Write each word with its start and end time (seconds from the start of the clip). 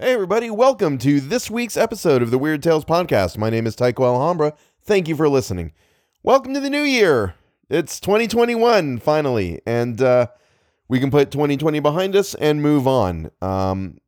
Hey, 0.00 0.12
everybody, 0.12 0.48
welcome 0.48 0.96
to 0.98 1.18
this 1.18 1.50
week's 1.50 1.76
episode 1.76 2.22
of 2.22 2.30
the 2.30 2.38
Weird 2.38 2.62
Tales 2.62 2.84
Podcast. 2.84 3.36
My 3.36 3.50
name 3.50 3.66
is 3.66 3.74
Tycho 3.74 4.04
Alhambra. 4.04 4.54
Thank 4.80 5.08
you 5.08 5.16
for 5.16 5.28
listening. 5.28 5.72
Welcome 6.22 6.54
to 6.54 6.60
the 6.60 6.70
new 6.70 6.84
year. 6.84 7.34
It's 7.68 7.98
2021, 7.98 8.98
finally, 9.00 9.60
and 9.66 10.00
uh, 10.00 10.28
we 10.86 11.00
can 11.00 11.10
put 11.10 11.32
2020 11.32 11.80
behind 11.80 12.14
us 12.14 12.36
and 12.36 12.62
move 12.62 12.86
on. 12.86 13.32
Um, 13.42 13.98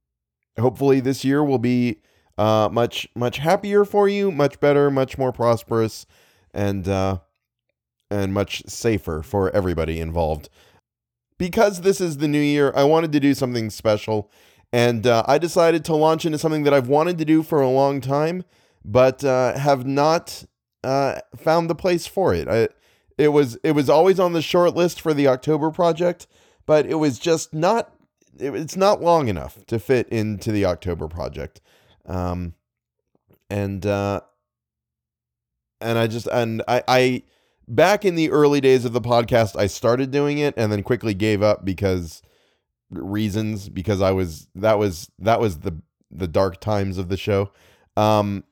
hopefully, 0.60 1.00
this 1.00 1.24
year 1.24 1.42
will 1.42 1.58
be 1.58 2.02
uh, 2.38 2.68
much, 2.70 3.08
much 3.16 3.38
happier 3.38 3.84
for 3.84 4.08
you, 4.08 4.30
much 4.30 4.60
better, 4.60 4.92
much 4.92 5.18
more 5.18 5.32
prosperous, 5.32 6.06
and, 6.54 6.86
uh, 6.86 7.18
and 8.12 8.32
much 8.32 8.62
safer 8.68 9.24
for 9.24 9.50
everybody 9.50 9.98
involved. 9.98 10.50
Because 11.36 11.80
this 11.80 12.00
is 12.00 12.18
the 12.18 12.28
new 12.28 12.38
year, 12.38 12.72
I 12.76 12.84
wanted 12.84 13.10
to 13.10 13.18
do 13.18 13.34
something 13.34 13.70
special 13.70 14.30
and 14.72 15.06
uh, 15.06 15.24
I 15.26 15.38
decided 15.38 15.84
to 15.86 15.96
launch 15.96 16.24
into 16.24 16.38
something 16.38 16.62
that 16.64 16.74
I've 16.74 16.88
wanted 16.88 17.18
to 17.18 17.24
do 17.24 17.42
for 17.42 17.60
a 17.60 17.68
long 17.68 18.00
time, 18.00 18.44
but 18.84 19.24
uh, 19.24 19.58
have 19.58 19.86
not 19.86 20.44
uh, 20.84 21.20
found 21.36 21.68
the 21.68 21.74
place 21.74 22.06
for 22.06 22.34
it. 22.34 22.48
I, 22.48 22.68
it 23.18 23.28
was 23.28 23.56
it 23.62 23.72
was 23.72 23.90
always 23.90 24.18
on 24.18 24.32
the 24.32 24.42
short 24.42 24.74
list 24.74 25.00
for 25.00 25.12
the 25.12 25.28
October 25.28 25.70
project, 25.70 26.26
but 26.66 26.86
it 26.86 26.96
was 26.96 27.18
just 27.18 27.52
not. 27.52 27.92
It, 28.38 28.54
it's 28.54 28.76
not 28.76 29.02
long 29.02 29.28
enough 29.28 29.64
to 29.66 29.78
fit 29.78 30.08
into 30.08 30.52
the 30.52 30.64
October 30.64 31.08
project, 31.08 31.60
um, 32.06 32.54
and 33.50 33.84
uh, 33.84 34.20
and 35.80 35.98
I 35.98 36.06
just 36.06 36.28
and 36.28 36.62
I, 36.68 36.82
I 36.88 37.22
back 37.68 38.04
in 38.04 38.14
the 38.14 38.30
early 38.30 38.60
days 38.60 38.84
of 38.84 38.92
the 38.92 39.00
podcast, 39.00 39.56
I 39.56 39.66
started 39.66 40.10
doing 40.10 40.38
it 40.38 40.54
and 40.56 40.72
then 40.72 40.82
quickly 40.82 41.12
gave 41.12 41.42
up 41.42 41.64
because 41.64 42.22
reasons 42.90 43.68
because 43.68 44.02
I 44.02 44.10
was 44.10 44.48
that 44.54 44.78
was 44.78 45.10
that 45.18 45.40
was 45.40 45.58
the 45.58 45.80
the 46.10 46.28
dark 46.28 46.60
times 46.60 46.98
of 46.98 47.08
the 47.08 47.16
show. 47.16 47.52
Um, 47.96 48.44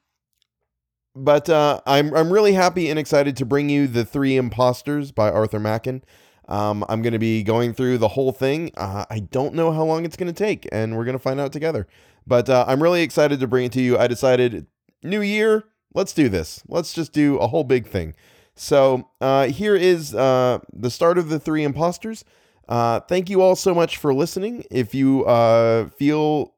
but 1.14 1.48
uh, 1.48 1.80
I'm 1.86 2.14
I'm 2.14 2.32
really 2.32 2.52
happy 2.52 2.88
and 2.90 2.98
excited 2.98 3.36
to 3.38 3.44
bring 3.44 3.68
you 3.68 3.86
the 3.86 4.04
Three 4.04 4.36
Impostors 4.36 5.12
by 5.12 5.30
Arthur 5.30 5.58
Machen. 5.60 6.02
Um, 6.48 6.84
I'm 6.88 7.02
going 7.02 7.12
to 7.12 7.18
be 7.18 7.42
going 7.42 7.74
through 7.74 7.98
the 7.98 8.08
whole 8.08 8.32
thing. 8.32 8.72
Uh, 8.76 9.04
I 9.10 9.20
don't 9.20 9.54
know 9.54 9.70
how 9.70 9.84
long 9.84 10.04
it's 10.04 10.16
going 10.16 10.32
to 10.32 10.38
take, 10.38 10.66
and 10.72 10.96
we're 10.96 11.04
going 11.04 11.16
to 11.16 11.22
find 11.22 11.38
out 11.38 11.52
together. 11.52 11.86
But 12.26 12.48
uh, 12.48 12.64
I'm 12.66 12.82
really 12.82 13.02
excited 13.02 13.40
to 13.40 13.46
bring 13.46 13.66
it 13.66 13.72
to 13.72 13.82
you. 13.82 13.98
I 13.98 14.06
decided, 14.06 14.66
new 15.02 15.20
year, 15.20 15.64
let's 15.94 16.14
do 16.14 16.28
this. 16.28 16.62
Let's 16.66 16.94
just 16.94 17.12
do 17.12 17.36
a 17.36 17.48
whole 17.48 17.64
big 17.64 17.86
thing. 17.86 18.14
So 18.54 19.08
uh, 19.20 19.48
here 19.48 19.76
is 19.76 20.14
uh, 20.14 20.60
the 20.72 20.90
start 20.90 21.18
of 21.18 21.28
the 21.28 21.38
Three 21.38 21.64
Impostors. 21.64 22.24
Uh, 22.68 23.00
thank 23.00 23.30
you 23.30 23.40
all 23.40 23.56
so 23.56 23.74
much 23.74 23.96
for 23.96 24.12
listening. 24.12 24.64
If 24.70 24.94
you 24.94 25.24
uh, 25.24 25.88
feel 25.88 26.54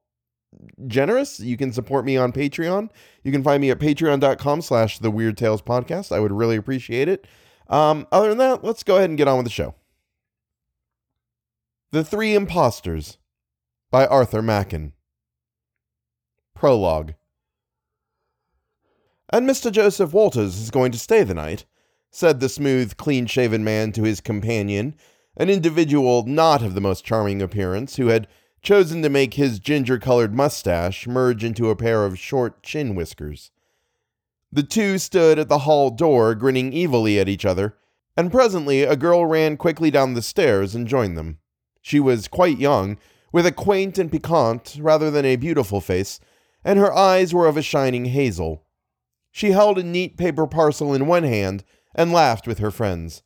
generous, 0.86 1.39
you 1.39 1.56
can 1.56 1.72
support 1.72 2.05
me 2.05 2.17
on 2.17 2.33
Patreon. 2.33 2.91
You 3.22 3.30
can 3.30 3.44
find 3.44 3.61
me 3.61 3.70
at 3.70 3.78
patreon.com 3.78 4.62
slash 4.62 4.98
the 4.98 5.11
Weird 5.11 5.36
Tales 5.36 5.62
Podcast. 5.62 6.11
I 6.11 6.19
would 6.19 6.33
really 6.33 6.56
appreciate 6.56 7.08
it. 7.08 7.27
Um, 7.69 8.06
other 8.11 8.30
than 8.30 8.39
that, 8.39 8.64
let's 8.64 8.83
go 8.83 8.97
ahead 8.97 9.11
and 9.11 9.17
get 9.17 9.28
on 9.28 9.36
with 9.36 9.47
the 9.47 9.50
show. 9.50 9.77
The 11.92 12.05
Three 12.05 12.34
Impostors 12.34 13.19
by 13.91 14.06
Arthur 14.06 14.42
Machen. 14.42 14.92
Prologue. 16.55 17.14
And 19.33 19.48
Mr. 19.48 19.70
Joseph 19.70 20.12
Walters 20.12 20.58
is 20.58 20.72
going 20.72 20.91
to 20.91 20.98
stay 20.98 21.22
the 21.22 21.34
night, 21.34 21.64
said 22.11 22.41
the 22.41 22.48
smooth, 22.48 22.97
clean 22.97 23.27
shaven 23.27 23.62
man 23.62 23.92
to 23.92 24.02
his 24.02 24.20
companion 24.20 24.97
an 25.41 25.48
individual 25.48 26.22
not 26.27 26.62
of 26.62 26.74
the 26.74 26.83
most 26.83 27.02
charming 27.02 27.41
appearance 27.41 27.96
who 27.96 28.08
had 28.08 28.28
chosen 28.60 29.00
to 29.00 29.08
make 29.08 29.34
his 29.34 29.58
ginger 29.58 29.98
colored 29.98 30.34
mustache 30.34 31.06
merge 31.06 31.42
into 31.42 31.70
a 31.70 31.77
pair 31.77 32.05
of 32.05 32.19
short 32.19 32.62
chin 32.62 32.94
whiskers. 32.94 33.50
The 34.52 34.62
two 34.62 34.98
stood 34.98 35.38
at 35.38 35.48
the 35.48 35.61
hall 35.61 35.88
door, 35.88 36.34
grinning 36.34 36.74
evilly 36.77 37.18
at 37.18 37.27
each 37.27 37.46
other, 37.46 37.74
and 38.18 38.30
presently 38.30 38.83
a 38.83 38.96
girl 38.96 39.24
ran 39.24 39.56
quickly 39.56 39.90
down 39.90 40.12
the 40.12 40.20
stairs 40.20 40.74
and 40.74 40.86
joined 40.86 41.17
them. 41.17 41.39
She 41.80 42.00
was 42.00 42.29
quite 42.29 42.58
young, 42.58 42.98
with 43.33 43.46
a 43.46 43.52
quaint 43.52 43.96
and 43.96 44.12
piquant 44.12 44.77
rather 44.79 45.11
than 45.11 45.24
a 45.24 45.36
beautiful 45.36 45.80
face, 45.80 46.20
and 46.62 46.79
her 46.79 46.92
eyes 46.92 47.33
were 47.33 47.46
of 47.46 47.56
a 47.56 47.62
shining 47.62 48.05
hazel. 48.05 48.67
She 49.30 49.52
held 49.52 49.79
a 49.79 49.83
neat 49.83 50.18
paper 50.18 50.46
parcel 50.46 50.92
in 50.92 51.06
one 51.06 51.24
hand 51.24 51.64
and 51.95 52.12
laughed 52.12 52.46
with 52.46 52.58
her 52.58 52.70
friends. 52.70 53.23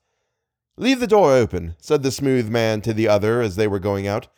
Leave 0.76 1.00
the 1.00 1.06
door 1.06 1.32
open, 1.32 1.76
said 1.78 2.02
the 2.02 2.10
smooth 2.10 2.48
man 2.48 2.80
to 2.80 2.92
the 2.92 3.08
other 3.08 3.40
as 3.40 3.56
they 3.56 3.68
were 3.68 3.78
going 3.78 4.06
out. 4.06 4.28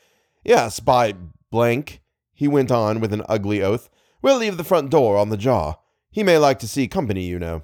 Yes, 0.45 0.81
by 0.81 1.15
blank, 1.51 2.03
he 2.33 2.47
went 2.47 2.71
on 2.71 3.01
with 3.01 3.13
an 3.13 3.23
ugly 3.29 3.63
oath. 3.63 3.89
We'll 4.21 4.39
leave 4.39 4.57
the 4.57 4.65
front 4.65 4.91
door 4.91 5.17
on 5.17 5.31
the 5.31 5.37
jaw. 5.37 5.77
He 6.11 6.23
may 6.23 6.39
like 6.39 6.59
to 6.59 6.69
see 6.69 6.89
company, 6.89 7.25
you 7.25 7.39
know. 7.39 7.63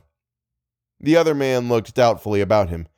The 1.00 1.16
other 1.16 1.34
man 1.34 1.68
looked 1.68 1.94
doubtfully 1.94 2.40
about 2.40 2.70
him. 2.70 2.88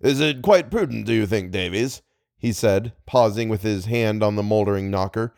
Is 0.00 0.20
it 0.20 0.42
quite 0.42 0.70
prudent, 0.70 1.06
do 1.06 1.12
you 1.12 1.26
think, 1.26 1.50
Davies? 1.50 2.02
he 2.38 2.52
said, 2.52 2.92
pausing 3.06 3.48
with 3.48 3.62
his 3.62 3.86
hand 3.86 4.22
on 4.22 4.36
the 4.36 4.42
mouldering 4.42 4.90
knocker. 4.90 5.34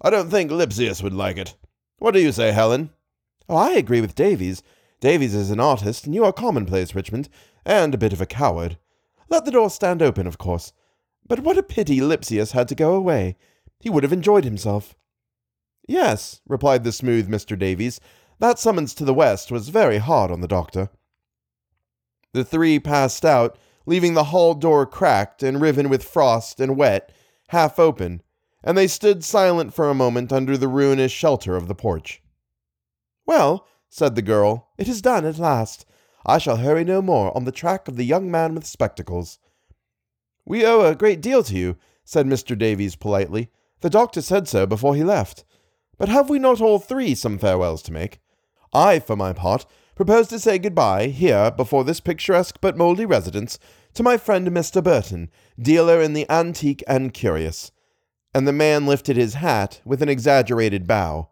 I 0.00 0.10
don't 0.10 0.30
think 0.30 0.50
Lipsius 0.50 1.02
would 1.02 1.14
like 1.14 1.36
it. 1.36 1.56
What 1.98 2.12
do 2.12 2.20
you 2.20 2.30
say, 2.30 2.52
Helen? 2.52 2.90
Oh, 3.48 3.56
I 3.56 3.70
agree 3.72 4.00
with 4.00 4.14
Davies. 4.14 4.62
Davies 5.00 5.34
is 5.34 5.50
an 5.50 5.60
artist, 5.60 6.04
and 6.04 6.14
you 6.14 6.24
are 6.24 6.32
commonplace, 6.32 6.94
Richmond, 6.94 7.28
and 7.64 7.94
a 7.94 7.98
bit 7.98 8.12
of 8.12 8.20
a 8.20 8.26
coward. 8.26 8.78
Let 9.32 9.46
the 9.46 9.50
door 9.50 9.70
stand 9.70 10.02
open, 10.02 10.26
of 10.26 10.36
course. 10.36 10.74
But 11.26 11.40
what 11.40 11.56
a 11.56 11.62
pity 11.62 12.02
Lipsius 12.02 12.52
had 12.52 12.68
to 12.68 12.74
go 12.74 12.94
away. 12.94 13.38
He 13.80 13.88
would 13.88 14.02
have 14.02 14.12
enjoyed 14.12 14.44
himself. 14.44 14.94
Yes, 15.88 16.42
replied 16.46 16.84
the 16.84 16.92
smooth 16.92 17.30
Mr. 17.30 17.58
Davies. 17.58 17.98
That 18.40 18.58
summons 18.58 18.92
to 18.92 19.06
the 19.06 19.14
west 19.14 19.50
was 19.50 19.70
very 19.70 19.96
hard 19.96 20.30
on 20.30 20.42
the 20.42 20.46
doctor. 20.46 20.90
The 22.34 22.44
three 22.44 22.78
passed 22.78 23.24
out, 23.24 23.56
leaving 23.86 24.12
the 24.12 24.24
hall 24.24 24.52
door 24.52 24.84
cracked 24.84 25.42
and 25.42 25.62
riven 25.62 25.88
with 25.88 26.04
frost 26.04 26.60
and 26.60 26.76
wet, 26.76 27.10
half 27.48 27.78
open, 27.78 28.20
and 28.62 28.76
they 28.76 28.86
stood 28.86 29.24
silent 29.24 29.72
for 29.72 29.88
a 29.88 29.94
moment 29.94 30.30
under 30.30 30.58
the 30.58 30.68
ruinous 30.68 31.10
shelter 31.10 31.56
of 31.56 31.68
the 31.68 31.74
porch. 31.74 32.22
Well, 33.24 33.66
said 33.88 34.14
the 34.14 34.20
girl, 34.20 34.68
it 34.76 34.88
is 34.88 35.00
done 35.00 35.24
at 35.24 35.38
last. 35.38 35.86
I 36.24 36.38
shall 36.38 36.58
hurry 36.58 36.84
no 36.84 37.02
more 37.02 37.36
on 37.36 37.44
the 37.44 37.52
track 37.52 37.88
of 37.88 37.96
the 37.96 38.04
young 38.04 38.30
man 38.30 38.54
with 38.54 38.66
spectacles. 38.66 39.38
We 40.44 40.64
owe 40.64 40.82
a 40.82 40.94
great 40.94 41.20
deal 41.20 41.42
to 41.44 41.54
you, 41.54 41.76
said 42.04 42.26
Mr. 42.26 42.56
Davies 42.56 42.96
politely. 42.96 43.50
The 43.80 43.90
doctor 43.90 44.22
said 44.22 44.48
so 44.48 44.66
before 44.66 44.94
he 44.94 45.04
left. 45.04 45.44
But 45.98 46.08
have 46.08 46.30
we 46.30 46.38
not 46.38 46.60
all 46.60 46.78
three 46.78 47.14
some 47.14 47.38
farewells 47.38 47.82
to 47.82 47.92
make? 47.92 48.20
I, 48.72 48.98
for 48.98 49.16
my 49.16 49.32
part, 49.32 49.66
propose 49.94 50.28
to 50.28 50.38
say 50.38 50.58
good-bye, 50.58 51.08
here, 51.08 51.50
before 51.50 51.84
this 51.84 52.00
picturesque 52.00 52.58
but 52.60 52.76
mouldy 52.76 53.04
residence, 53.04 53.58
to 53.94 54.02
my 54.02 54.16
friend 54.16 54.48
Mr. 54.48 54.82
Burton, 54.82 55.30
dealer 55.60 56.00
in 56.00 56.12
the 56.12 56.28
antique 56.30 56.82
and 56.88 57.12
curious. 57.12 57.70
And 58.34 58.48
the 58.48 58.52
man 58.52 58.86
lifted 58.86 59.16
his 59.16 59.34
hat 59.34 59.80
with 59.84 60.00
an 60.02 60.08
exaggerated 60.08 60.86
bow. 60.86 61.28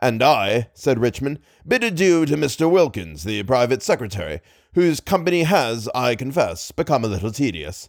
And 0.00 0.22
I, 0.22 0.68
said 0.74 1.00
Richmond, 1.00 1.40
bid 1.66 1.82
adieu 1.82 2.24
to 2.26 2.36
Mr. 2.36 2.70
Wilkins, 2.70 3.24
the 3.24 3.42
private 3.42 3.82
secretary, 3.82 4.40
whose 4.74 5.00
company 5.00 5.42
has, 5.42 5.88
I 5.94 6.14
confess, 6.14 6.70
become 6.70 7.04
a 7.04 7.08
little 7.08 7.32
tedious. 7.32 7.88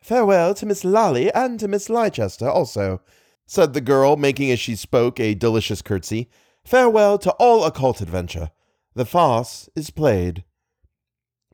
Farewell 0.00 0.54
to 0.54 0.66
Miss 0.66 0.84
Lally 0.84 1.32
and 1.32 1.58
to 1.60 1.66
Miss 1.66 1.88
Leicester 1.88 2.48
also, 2.48 3.00
said 3.46 3.72
the 3.72 3.80
girl, 3.80 4.16
making 4.16 4.50
as 4.50 4.60
she 4.60 4.76
spoke 4.76 5.18
a 5.18 5.34
delicious 5.34 5.82
curtsy. 5.82 6.28
Farewell 6.64 7.18
to 7.18 7.32
all 7.32 7.64
occult 7.64 8.00
adventure. 8.00 8.50
The 8.94 9.04
farce 9.04 9.68
is 9.74 9.90
played. 9.90 10.44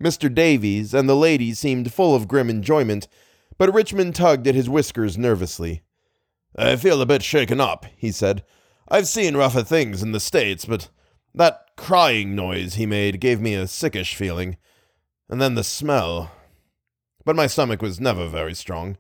Mr. 0.03 0.33
Davies 0.33 0.95
and 0.95 1.09
the 1.09 1.17
lady 1.17 1.53
seemed 1.55 1.93
full 1.93 2.15
of 2.15 2.29
grim 2.29 2.51
enjoyment, 2.51 3.07
but 3.59 3.73
Richmond 3.73 4.15
tugged 4.15 4.47
at 4.47 4.55
his 4.55 4.69
whiskers 4.69 5.19
nervously. 5.19 5.83
I 6.57 6.77
feel 6.77 7.01
a 7.01 7.07
bit 7.07 7.23
shaken 7.23 7.61
up, 7.61 7.87
he 7.97 8.11
said. 8.11 8.45
I've 8.93 9.07
seen 9.07 9.37
rougher 9.37 9.63
things 9.63 10.03
in 10.03 10.11
the 10.11 10.19
States, 10.19 10.65
but 10.65 10.89
that 11.33 11.71
crying 11.77 12.35
noise 12.35 12.75
he 12.75 12.87
made 12.87 13.21
gave 13.21 13.41
me 13.41 13.55
a 13.55 13.69
sickish 13.69 14.17
feeling. 14.17 14.57
And 15.29 15.41
then 15.41 15.55
the 15.55 15.63
smell. 15.63 16.33
But 17.25 17.37
my 17.37 17.47
stomach 17.47 17.83
was 17.83 18.01
never 18.01 18.27
very 18.27 18.55
strong. 18.55 18.99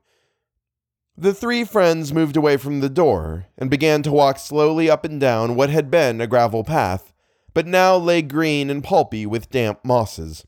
The 1.16 1.34
three 1.34 1.64
friends 1.64 2.12
moved 2.12 2.36
away 2.36 2.56
from 2.56 2.78
the 2.78 2.88
door 2.88 3.46
and 3.58 3.68
began 3.68 4.02
to 4.04 4.12
walk 4.12 4.38
slowly 4.38 4.88
up 4.88 5.04
and 5.04 5.20
down 5.20 5.56
what 5.56 5.70
had 5.70 5.90
been 5.90 6.20
a 6.20 6.28
gravel 6.28 6.62
path, 6.62 7.12
but 7.52 7.66
now 7.66 7.96
lay 7.96 8.22
green 8.22 8.70
and 8.70 8.84
pulpy 8.84 9.26
with 9.26 9.50
damp 9.50 9.84
mosses. 9.84 10.46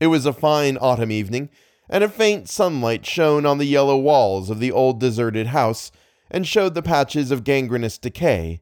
It 0.00 0.06
was 0.06 0.24
a 0.24 0.32
fine 0.32 0.78
autumn 0.78 1.12
evening, 1.12 1.50
and 1.90 2.02
a 2.02 2.08
faint 2.08 2.48
sunlight 2.48 3.04
shone 3.04 3.44
on 3.44 3.58
the 3.58 3.66
yellow 3.66 3.98
walls 3.98 4.48
of 4.48 4.60
the 4.60 4.72
old 4.72 4.98
deserted 4.98 5.48
house 5.48 5.92
and 6.30 6.46
showed 6.46 6.74
the 6.74 6.82
patches 6.82 7.30
of 7.30 7.44
gangrenous 7.44 7.98
decay, 7.98 8.60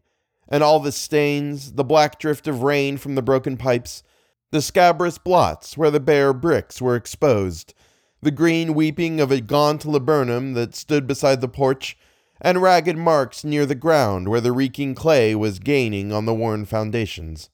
and 0.49 0.62
all 0.62 0.81
the 0.81 0.93
stains, 0.93 1.73
the 1.73 1.85
black 1.85 2.19
drift 2.19 2.47
of 2.47 2.62
rain 2.62 2.97
from 2.97 3.15
the 3.15 3.23
broken 3.23 3.56
pipes, 3.56 4.03
the 4.50 4.62
scabrous 4.62 5.19
blots 5.19 5.76
where 5.76 5.91
the 5.91 6.00
bare 6.00 6.32
bricks 6.32 6.81
were 6.81 6.97
exposed, 6.97 7.75
the 8.23 8.31
green 8.31 8.75
weeping 8.75 9.20
of 9.20 9.31
a 9.31 9.41
gaunt 9.41 9.85
laburnum 9.85 10.55
that 10.55 10.75
stood 10.75 11.06
beside 11.06 11.41
the 11.41 11.49
porch, 11.49 11.97
and 12.41 12.62
ragged 12.62 12.97
marks 12.97 13.44
near 13.44 13.67
the 13.67 13.75
ground 13.75 14.29
where 14.29 14.41
the 14.41 14.53
reeking 14.53 14.94
clay 14.94 15.35
was 15.35 15.59
gaining 15.59 16.12
on 16.12 16.25
the 16.25 16.35
worn 16.35 16.64
foundations. 16.64 17.50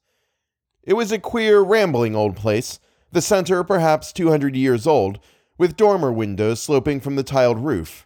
It 0.83 0.95
was 0.95 1.11
a 1.11 1.19
queer, 1.19 1.61
rambling 1.61 2.15
old 2.15 2.37
place, 2.37 2.79
the 3.11 3.23
center 3.23 3.65
perhaps 3.65 4.13
200 4.13 4.55
years 4.55 4.87
old, 4.87 5.19
with 5.57 5.77
dormer 5.77 6.13
windows 6.13 6.61
sloping 6.61 7.01
from 7.01 7.17
the 7.17 7.23
tiled 7.23 7.59
roof, 7.59 8.04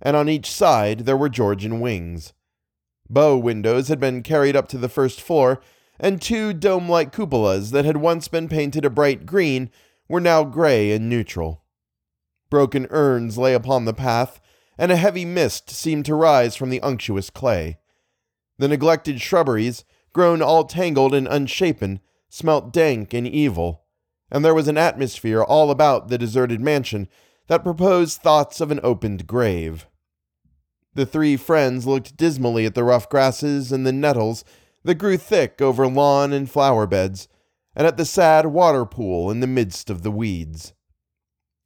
and 0.00 0.16
on 0.16 0.28
each 0.28 0.50
side 0.50 1.00
there 1.00 1.16
were 1.16 1.28
Georgian 1.28 1.80
wings. 1.80 2.32
Bow 3.08 3.36
windows 3.36 3.88
had 3.88 4.00
been 4.00 4.22
carried 4.22 4.56
up 4.56 4.68
to 4.68 4.78
the 4.78 4.88
first 4.88 5.20
floor, 5.20 5.60
and 5.98 6.20
two 6.20 6.52
dome 6.52 6.88
like 6.88 7.12
cupolas 7.12 7.70
that 7.70 7.84
had 7.84 7.96
once 7.96 8.28
been 8.28 8.48
painted 8.48 8.84
a 8.84 8.90
bright 8.90 9.26
green 9.26 9.70
were 10.08 10.20
now 10.20 10.44
gray 10.44 10.92
and 10.92 11.08
neutral. 11.08 11.64
Broken 12.50 12.86
urns 12.90 13.38
lay 13.38 13.54
upon 13.54 13.84
the 13.84 13.94
path, 13.94 14.40
and 14.78 14.92
a 14.92 14.96
heavy 14.96 15.24
mist 15.24 15.70
seemed 15.70 16.04
to 16.04 16.14
rise 16.14 16.54
from 16.54 16.70
the 16.70 16.80
unctuous 16.82 17.30
clay. 17.30 17.78
The 18.58 18.68
neglected 18.68 19.20
shrubberies, 19.20 19.84
grown 20.12 20.42
all 20.42 20.64
tangled 20.64 21.14
and 21.14 21.26
unshapen, 21.26 22.00
smelt 22.28 22.72
dank 22.72 23.14
and 23.14 23.26
evil, 23.26 23.84
and 24.30 24.44
there 24.44 24.54
was 24.54 24.68
an 24.68 24.78
atmosphere 24.78 25.42
all 25.42 25.70
about 25.70 26.08
the 26.08 26.18
deserted 26.18 26.60
mansion 26.60 27.08
that 27.48 27.62
proposed 27.62 28.20
thoughts 28.20 28.60
of 28.60 28.70
an 28.70 28.80
opened 28.82 29.26
grave. 29.26 29.86
The 30.94 31.06
three 31.06 31.36
friends 31.36 31.86
looked 31.86 32.16
dismally 32.16 32.64
at 32.64 32.74
the 32.74 32.84
rough 32.84 33.08
grasses 33.08 33.70
and 33.70 33.86
the 33.86 33.92
nettles 33.92 34.44
that 34.82 34.94
grew 34.94 35.16
thick 35.16 35.60
over 35.60 35.86
lawn 35.86 36.32
and 36.32 36.50
flower 36.50 36.86
beds, 36.86 37.28
and 37.74 37.86
at 37.86 37.96
the 37.96 38.04
sad 38.04 38.46
water 38.46 38.86
pool 38.86 39.30
in 39.30 39.40
the 39.40 39.46
midst 39.46 39.90
of 39.90 40.02
the 40.02 40.10
weeds. 40.10 40.72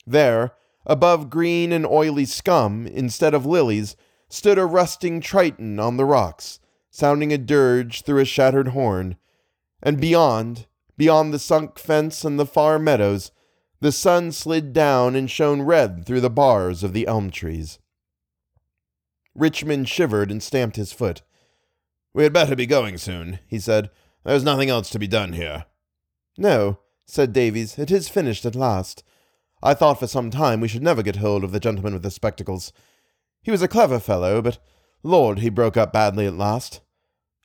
There, 0.07 0.53
above 0.85 1.31
green 1.31 1.71
and 1.71 1.87
oily 1.87 2.25
scum, 2.25 2.87
instead 2.87 3.35
of 3.35 3.47
lilies, 3.47 3.95
stood 4.29 4.59
a 4.59 4.67
rusting 4.67 5.21
triton 5.21 5.79
on 5.79 5.97
the 5.97 6.05
rocks, 6.05 6.59
sounding 6.91 7.33
a 7.33 7.39
dirge 7.39 8.03
through 8.03 8.21
a 8.21 8.25
shattered 8.25 8.69
horn, 8.69 9.17
and 9.83 10.01
beyond, 10.01 10.67
beyond 10.97 11.33
the 11.33 11.39
sunk 11.39 11.79
fence 11.79 12.25
and 12.25 12.39
the 12.39 12.47
far 12.47 12.79
meadows, 12.79 13.31
the 13.81 13.93
sun 13.93 14.31
slid 14.33 14.73
down 14.73 15.17
and 15.17 15.31
shone 15.31 15.63
red 15.63 16.05
through 16.05 16.21
the 16.21 16.31
bars 16.31 16.83
of 16.83 16.93
the 16.93 17.07
elm 17.07 17.31
trees. 17.31 17.79
Richmond 19.35 19.89
shivered 19.89 20.31
and 20.31 20.43
stamped 20.43 20.77
his 20.77 20.93
foot. 20.93 21.23
We 22.13 22.25
had 22.25 22.33
better 22.33 22.57
be 22.57 22.67
going 22.67 22.99
soon, 22.99 23.39
he 23.47 23.59
said. 23.59 23.91
There's 24.25 24.45
nothing 24.45 24.69
else 24.69 24.91
to 24.91 24.99
be 24.99 25.07
done 25.07 25.33
here. 25.33 25.65
No, 26.37 26.81
said 27.07 27.33
Davies, 27.33 27.79
it 27.79 27.91
is 27.91 28.09
finished 28.09 28.45
at 28.45 28.55
last. 28.55 29.03
I 29.63 29.75
thought 29.75 29.99
for 29.99 30.07
some 30.07 30.31
time 30.31 30.61
we 30.61 30.69
should 30.69 30.83
never 30.83 31.03
get 31.03 31.17
hold 31.17 31.45
of 31.45 31.53
the 31.53 31.61
gentleman 31.61 31.95
with 31.95 32.03
the 32.03 32.11
spectacles. 32.11 32.73
He 33.43 33.51
was 33.51 33.63
a 33.63 33.69
clever 33.69 33.99
fellow, 33.99 34.43
but 34.43 34.59
Lord, 35.03 35.39
he 35.39 35.49
broke 35.49 35.77
up 35.77 35.93
badly 35.93 36.27
at 36.27 36.37
last. 36.37 36.81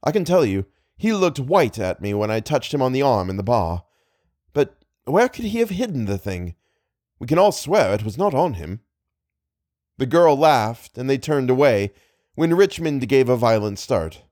I 0.03 0.11
can 0.11 0.25
tell 0.25 0.45
you, 0.45 0.65
he 0.97 1.13
looked 1.13 1.39
white 1.39 1.79
at 1.79 2.01
me 2.01 2.13
when 2.13 2.31
I 2.31 2.39
touched 2.39 2.73
him 2.73 2.81
on 2.81 2.91
the 2.91 3.01
arm 3.01 3.29
in 3.29 3.37
the 3.37 3.43
bar. 3.43 3.83
Where 5.05 5.29
could 5.29 5.45
he 5.45 5.59
have 5.59 5.69
hidden 5.69 6.05
the 6.05 6.17
thing? 6.17 6.55
We 7.19 7.27
can 7.27 7.37
all 7.37 7.51
swear 7.51 7.93
it 7.93 8.03
was 8.03 8.17
not 8.17 8.33
on 8.33 8.55
him. 8.55 8.81
The 9.97 10.05
girl 10.05 10.35
laughed, 10.35 10.97
and 10.97 11.09
they 11.09 11.17
turned 11.17 11.49
away, 11.49 11.93
when 12.33 12.53
Richmond 12.53 13.07
gave 13.07 13.29
a 13.29 13.37
violent 13.37 13.79
start. 13.79 14.23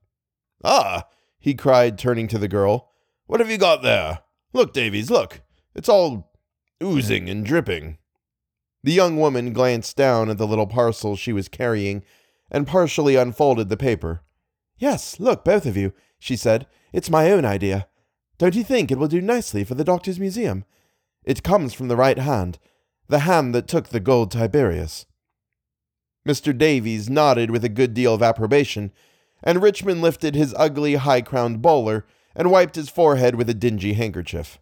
Ah, 0.62 1.04
he 1.38 1.54
cried, 1.54 1.98
turning 1.98 2.28
to 2.28 2.38
the 2.38 2.48
girl. 2.48 2.92
What 3.26 3.40
have 3.40 3.50
you 3.50 3.56
got 3.56 3.82
there? 3.82 4.20
Look, 4.52 4.72
Davies, 4.72 5.10
look. 5.10 5.40
It's 5.74 5.88
all 5.88 6.32
oozing 6.82 7.30
and 7.30 7.44
dripping. 7.46 7.98
The 8.82 8.92
young 8.92 9.16
woman 9.18 9.54
glanced 9.54 9.96
down 9.96 10.28
at 10.28 10.36
the 10.36 10.46
little 10.46 10.66
parcel 10.66 11.16
she 11.16 11.32
was 11.32 11.48
carrying 11.48 12.04
and 12.50 12.66
partially 12.66 13.16
unfolded 13.16 13.70
the 13.70 13.76
paper. 13.76 14.22
Yes, 14.78 15.18
look, 15.18 15.44
both 15.44 15.64
of 15.64 15.76
you 15.76 15.94
she 16.24 16.36
said. 16.36 16.66
It's 16.92 17.10
my 17.10 17.30
own 17.30 17.44
idea. 17.44 17.86
Don't 18.38 18.54
you 18.54 18.64
think 18.64 18.90
it 18.90 18.98
will 18.98 19.08
do 19.08 19.20
nicely 19.20 19.64
for 19.64 19.74
the 19.74 19.84
doctor's 19.84 20.18
museum? 20.18 20.64
It 21.24 21.42
comes 21.42 21.72
from 21.72 21.88
the 21.88 21.96
right 21.96 22.18
hand, 22.18 22.58
the 23.08 23.20
hand 23.20 23.54
that 23.54 23.68
took 23.68 23.88
the 23.88 24.00
gold 24.00 24.30
Tiberius. 24.30 25.06
Mr. 26.26 26.56
Davies 26.56 27.10
nodded 27.10 27.50
with 27.50 27.64
a 27.64 27.68
good 27.68 27.94
deal 27.94 28.14
of 28.14 28.22
approbation, 28.22 28.92
and 29.42 29.62
Richmond 29.62 30.02
lifted 30.02 30.34
his 30.34 30.54
ugly, 30.56 30.94
high 30.94 31.20
crowned 31.20 31.62
bowler 31.62 32.06
and 32.34 32.50
wiped 32.50 32.76
his 32.76 32.88
forehead 32.88 33.34
with 33.34 33.48
a 33.48 33.54
dingy 33.54 33.92
handkerchief. 33.92 34.58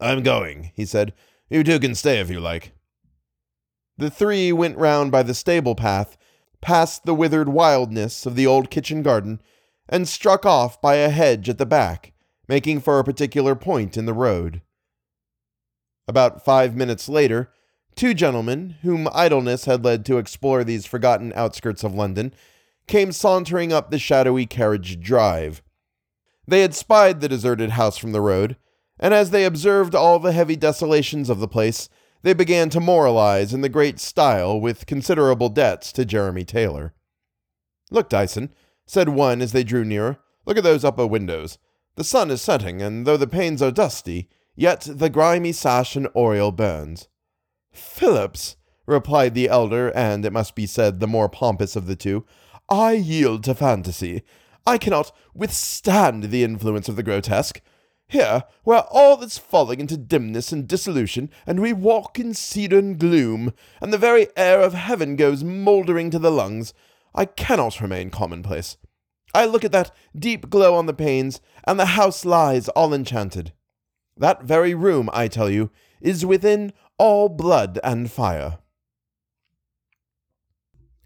I'm 0.00 0.22
going, 0.22 0.72
he 0.74 0.86
said. 0.86 1.12
You 1.50 1.64
two 1.64 1.80
can 1.80 1.94
stay 1.94 2.20
if 2.20 2.30
you 2.30 2.40
like. 2.40 2.72
The 3.98 4.10
three 4.10 4.52
went 4.52 4.78
round 4.78 5.12
by 5.12 5.22
the 5.22 5.34
stable 5.34 5.74
path, 5.74 6.16
past 6.60 7.04
the 7.04 7.14
withered 7.14 7.48
wildness 7.48 8.24
of 8.24 8.36
the 8.36 8.46
old 8.46 8.70
kitchen 8.70 9.02
garden, 9.02 9.42
and 9.88 10.08
struck 10.08 10.46
off 10.46 10.80
by 10.80 10.94
a 10.94 11.10
hedge 11.10 11.48
at 11.48 11.58
the 11.58 11.66
back, 11.66 12.12
making 12.50 12.80
for 12.80 12.98
a 12.98 13.04
particular 13.04 13.54
point 13.54 13.96
in 13.96 14.06
the 14.06 14.12
road. 14.12 14.60
About 16.08 16.44
five 16.44 16.74
minutes 16.74 17.08
later, 17.08 17.52
two 17.94 18.12
gentlemen, 18.12 18.74
whom 18.82 19.06
idleness 19.12 19.66
had 19.66 19.84
led 19.84 20.04
to 20.06 20.18
explore 20.18 20.64
these 20.64 20.84
forgotten 20.84 21.32
outskirts 21.36 21.84
of 21.84 21.94
London, 21.94 22.34
came 22.88 23.12
sauntering 23.12 23.72
up 23.72 23.92
the 23.92 24.00
shadowy 24.00 24.46
carriage 24.46 24.98
drive. 24.98 25.62
They 26.44 26.62
had 26.62 26.74
spied 26.74 27.20
the 27.20 27.28
deserted 27.28 27.70
house 27.70 27.96
from 27.96 28.10
the 28.10 28.20
road, 28.20 28.56
and 28.98 29.14
as 29.14 29.30
they 29.30 29.44
observed 29.44 29.94
all 29.94 30.18
the 30.18 30.32
heavy 30.32 30.56
desolations 30.56 31.30
of 31.30 31.38
the 31.38 31.46
place, 31.46 31.88
they 32.22 32.34
began 32.34 32.68
to 32.70 32.80
moralize 32.80 33.54
in 33.54 33.60
the 33.60 33.68
great 33.68 34.00
style 34.00 34.60
with 34.60 34.86
considerable 34.86 35.50
debts 35.50 35.92
to 35.92 36.04
Jeremy 36.04 36.44
Taylor. 36.44 36.94
Look, 37.92 38.08
Dyson, 38.08 38.52
said 38.86 39.10
one 39.10 39.40
as 39.40 39.52
they 39.52 39.62
drew 39.62 39.84
nearer. 39.84 40.18
Look 40.46 40.58
at 40.58 40.64
those 40.64 40.84
upper 40.84 41.06
windows. 41.06 41.56
The 42.00 42.04
sun 42.04 42.30
is 42.30 42.40
setting, 42.40 42.80
and 42.80 43.06
though 43.06 43.18
the 43.18 43.26
panes 43.26 43.60
are 43.60 43.70
dusty, 43.70 44.30
yet 44.56 44.88
the 44.90 45.10
grimy 45.10 45.52
sash 45.52 45.96
and 45.96 46.08
oriel 46.14 46.50
burns. 46.50 47.08
Phillips, 47.74 48.56
replied 48.86 49.34
the 49.34 49.50
elder, 49.50 49.90
and 49.94 50.24
it 50.24 50.32
must 50.32 50.54
be 50.54 50.64
said 50.64 50.98
the 50.98 51.06
more 51.06 51.28
pompous 51.28 51.76
of 51.76 51.86
the 51.86 51.96
two, 51.96 52.24
I 52.70 52.92
yield 52.92 53.44
to 53.44 53.54
fantasy. 53.54 54.22
I 54.66 54.78
cannot 54.78 55.12
withstand 55.34 56.30
the 56.30 56.42
influence 56.42 56.88
of 56.88 56.96
the 56.96 57.02
grotesque. 57.02 57.60
Here, 58.08 58.44
where 58.64 58.84
all 58.90 59.22
is 59.22 59.36
falling 59.36 59.78
into 59.78 59.98
dimness 59.98 60.52
and 60.52 60.66
dissolution, 60.66 61.28
and 61.46 61.60
we 61.60 61.74
walk 61.74 62.18
in 62.18 62.32
cedarn 62.32 62.96
gloom, 62.96 63.52
and 63.78 63.92
the 63.92 63.98
very 63.98 64.28
air 64.38 64.62
of 64.62 64.72
heaven 64.72 65.16
goes 65.16 65.44
mouldering 65.44 66.10
to 66.12 66.18
the 66.18 66.32
lungs, 66.32 66.72
I 67.14 67.26
cannot 67.26 67.82
remain 67.82 68.08
commonplace. 68.08 68.78
I 69.34 69.44
look 69.46 69.64
at 69.64 69.72
that 69.72 69.94
deep 70.16 70.50
glow 70.50 70.74
on 70.74 70.86
the 70.86 70.92
panes, 70.92 71.40
and 71.64 71.78
the 71.78 71.86
house 71.86 72.24
lies 72.24 72.68
all 72.70 72.92
enchanted. 72.92 73.52
That 74.16 74.42
very 74.42 74.74
room, 74.74 75.08
I 75.12 75.28
tell 75.28 75.48
you, 75.48 75.70
is 76.00 76.26
within 76.26 76.72
all 76.98 77.28
blood 77.28 77.78
and 77.82 78.10
fire. 78.10 78.58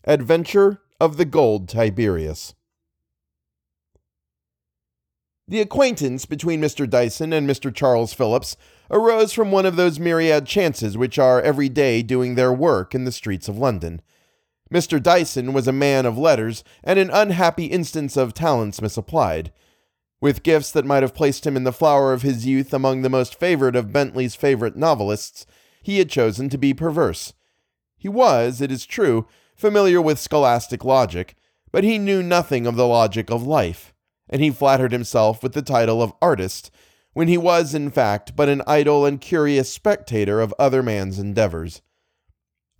Adventure 0.04 0.80
of 1.00 1.16
the 1.16 1.24
Gold 1.24 1.68
Tiberius. 1.68 2.54
The 5.46 5.60
acquaintance 5.60 6.24
between 6.24 6.60
Mr. 6.60 6.88
Dyson 6.88 7.32
and 7.32 7.48
Mr. 7.48 7.74
Charles 7.74 8.14
Phillips 8.14 8.56
arose 8.90 9.32
from 9.32 9.50
one 9.50 9.66
of 9.66 9.76
those 9.76 10.00
myriad 10.00 10.46
chances 10.46 10.96
which 10.96 11.18
are 11.18 11.42
every 11.42 11.68
day 11.68 12.02
doing 12.02 12.34
their 12.34 12.52
work 12.52 12.94
in 12.94 13.04
the 13.04 13.12
streets 13.12 13.46
of 13.46 13.58
London. 13.58 14.00
Mr. 14.72 15.02
Dyson 15.02 15.52
was 15.52 15.68
a 15.68 15.72
man 15.72 16.06
of 16.06 16.18
letters 16.18 16.64
and 16.82 16.98
an 16.98 17.10
unhappy 17.10 17.66
instance 17.66 18.16
of 18.16 18.34
talents 18.34 18.80
misapplied. 18.80 19.52
With 20.20 20.42
gifts 20.42 20.70
that 20.72 20.86
might 20.86 21.02
have 21.02 21.14
placed 21.14 21.46
him 21.46 21.56
in 21.56 21.64
the 21.64 21.72
flower 21.72 22.12
of 22.12 22.22
his 22.22 22.46
youth 22.46 22.72
among 22.72 23.02
the 23.02 23.10
most 23.10 23.34
favored 23.38 23.76
of 23.76 23.92
Bentley's 23.92 24.34
favorite 24.34 24.76
novelists, 24.76 25.44
he 25.82 25.98
had 25.98 26.08
chosen 26.08 26.48
to 26.48 26.56
be 26.56 26.72
perverse. 26.72 27.34
He 27.98 28.08
was, 28.08 28.60
it 28.60 28.72
is 28.72 28.86
true, 28.86 29.26
familiar 29.54 30.00
with 30.00 30.18
scholastic 30.18 30.82
logic, 30.82 31.36
but 31.70 31.84
he 31.84 31.98
knew 31.98 32.22
nothing 32.22 32.66
of 32.66 32.76
the 32.76 32.86
logic 32.86 33.30
of 33.30 33.46
life, 33.46 33.92
and 34.30 34.40
he 34.42 34.50
flattered 34.50 34.92
himself 34.92 35.42
with 35.42 35.52
the 35.52 35.62
title 35.62 36.00
of 36.00 36.14
artist, 36.22 36.70
when 37.12 37.28
he 37.28 37.36
was, 37.36 37.74
in 37.74 37.90
fact, 37.90 38.34
but 38.34 38.48
an 38.48 38.62
idle 38.66 39.04
and 39.04 39.20
curious 39.20 39.72
spectator 39.72 40.40
of 40.40 40.54
other 40.58 40.82
man's 40.82 41.18
endeavors. 41.18 41.82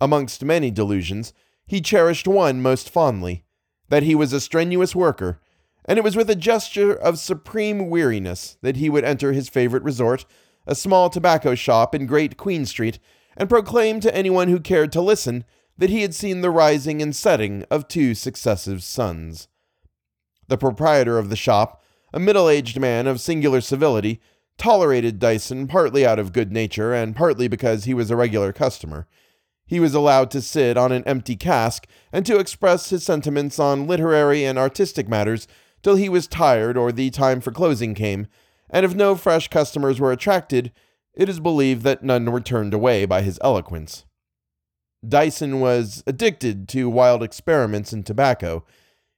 Amongst 0.01 0.43
many 0.43 0.71
delusions, 0.71 1.31
he 1.65 1.81
cherished 1.81 2.27
one 2.27 2.61
most 2.61 2.89
fondly 2.89 3.43
that 3.89 4.03
he 4.03 4.15
was 4.15 4.33
a 4.33 4.39
strenuous 4.39 4.95
worker, 4.95 5.39
and 5.85 5.97
it 5.97 6.03
was 6.03 6.15
with 6.15 6.29
a 6.29 6.35
gesture 6.35 6.93
of 6.93 7.19
supreme 7.19 7.89
weariness 7.89 8.57
that 8.61 8.77
he 8.77 8.89
would 8.89 9.03
enter 9.03 9.31
his 9.31 9.49
favorite 9.49 9.83
resort, 9.83 10.25
a 10.65 10.75
small 10.75 11.09
tobacco 11.09 11.53
shop 11.55 11.93
in 11.93 12.07
Great 12.07 12.37
Queen 12.37 12.65
Street, 12.65 12.99
and 13.37 13.49
proclaim 13.49 13.99
to 13.99 14.15
anyone 14.15 14.47
who 14.47 14.59
cared 14.59 14.91
to 14.91 15.01
listen 15.01 15.43
that 15.77 15.89
he 15.89 16.01
had 16.01 16.15
seen 16.15 16.41
the 16.41 16.49
rising 16.49 17.01
and 17.01 17.15
setting 17.15 17.63
of 17.69 17.87
two 17.87 18.15
successive 18.15 18.81
suns. 18.81 19.47
The 20.47 20.57
proprietor 20.57 21.17
of 21.17 21.29
the 21.29 21.35
shop, 21.35 21.83
a 22.13 22.19
middle 22.19 22.49
aged 22.49 22.79
man 22.79 23.07
of 23.07 23.19
singular 23.19 23.61
civility, 23.61 24.21
tolerated 24.57 25.19
Dyson 25.19 25.67
partly 25.67 26.05
out 26.05 26.17
of 26.17 26.31
good 26.31 26.51
nature 26.51 26.93
and 26.93 27.15
partly 27.15 27.47
because 27.47 27.83
he 27.83 27.93
was 27.93 28.09
a 28.09 28.15
regular 28.15 28.53
customer. 28.53 29.07
He 29.65 29.79
was 29.79 29.93
allowed 29.93 30.29
to 30.31 30.41
sit 30.41 30.77
on 30.77 30.91
an 30.91 31.03
empty 31.05 31.35
cask 31.35 31.87
and 32.13 32.25
to 32.25 32.37
express 32.37 32.89
his 32.89 33.03
sentiments 33.03 33.59
on 33.59 33.87
literary 33.87 34.45
and 34.45 34.59
artistic 34.59 35.07
matters 35.09 35.47
till 35.81 35.95
he 35.95 36.09
was 36.09 36.27
tired 36.27 36.77
or 36.77 36.91
the 36.91 37.09
time 37.09 37.41
for 37.41 37.51
closing 37.51 37.93
came, 37.93 38.27
and 38.69 38.85
if 38.85 38.95
no 38.95 39.15
fresh 39.15 39.47
customers 39.47 39.99
were 39.99 40.11
attracted, 40.11 40.71
it 41.13 41.29
is 41.29 41.39
believed 41.39 41.83
that 41.83 42.03
none 42.03 42.31
were 42.31 42.41
turned 42.41 42.73
away 42.73 43.05
by 43.05 43.21
his 43.21 43.39
eloquence. 43.43 44.05
Dyson 45.07 45.59
was 45.59 46.03
addicted 46.07 46.67
to 46.69 46.89
wild 46.89 47.23
experiments 47.23 47.93
in 47.93 48.03
tobacco. 48.03 48.65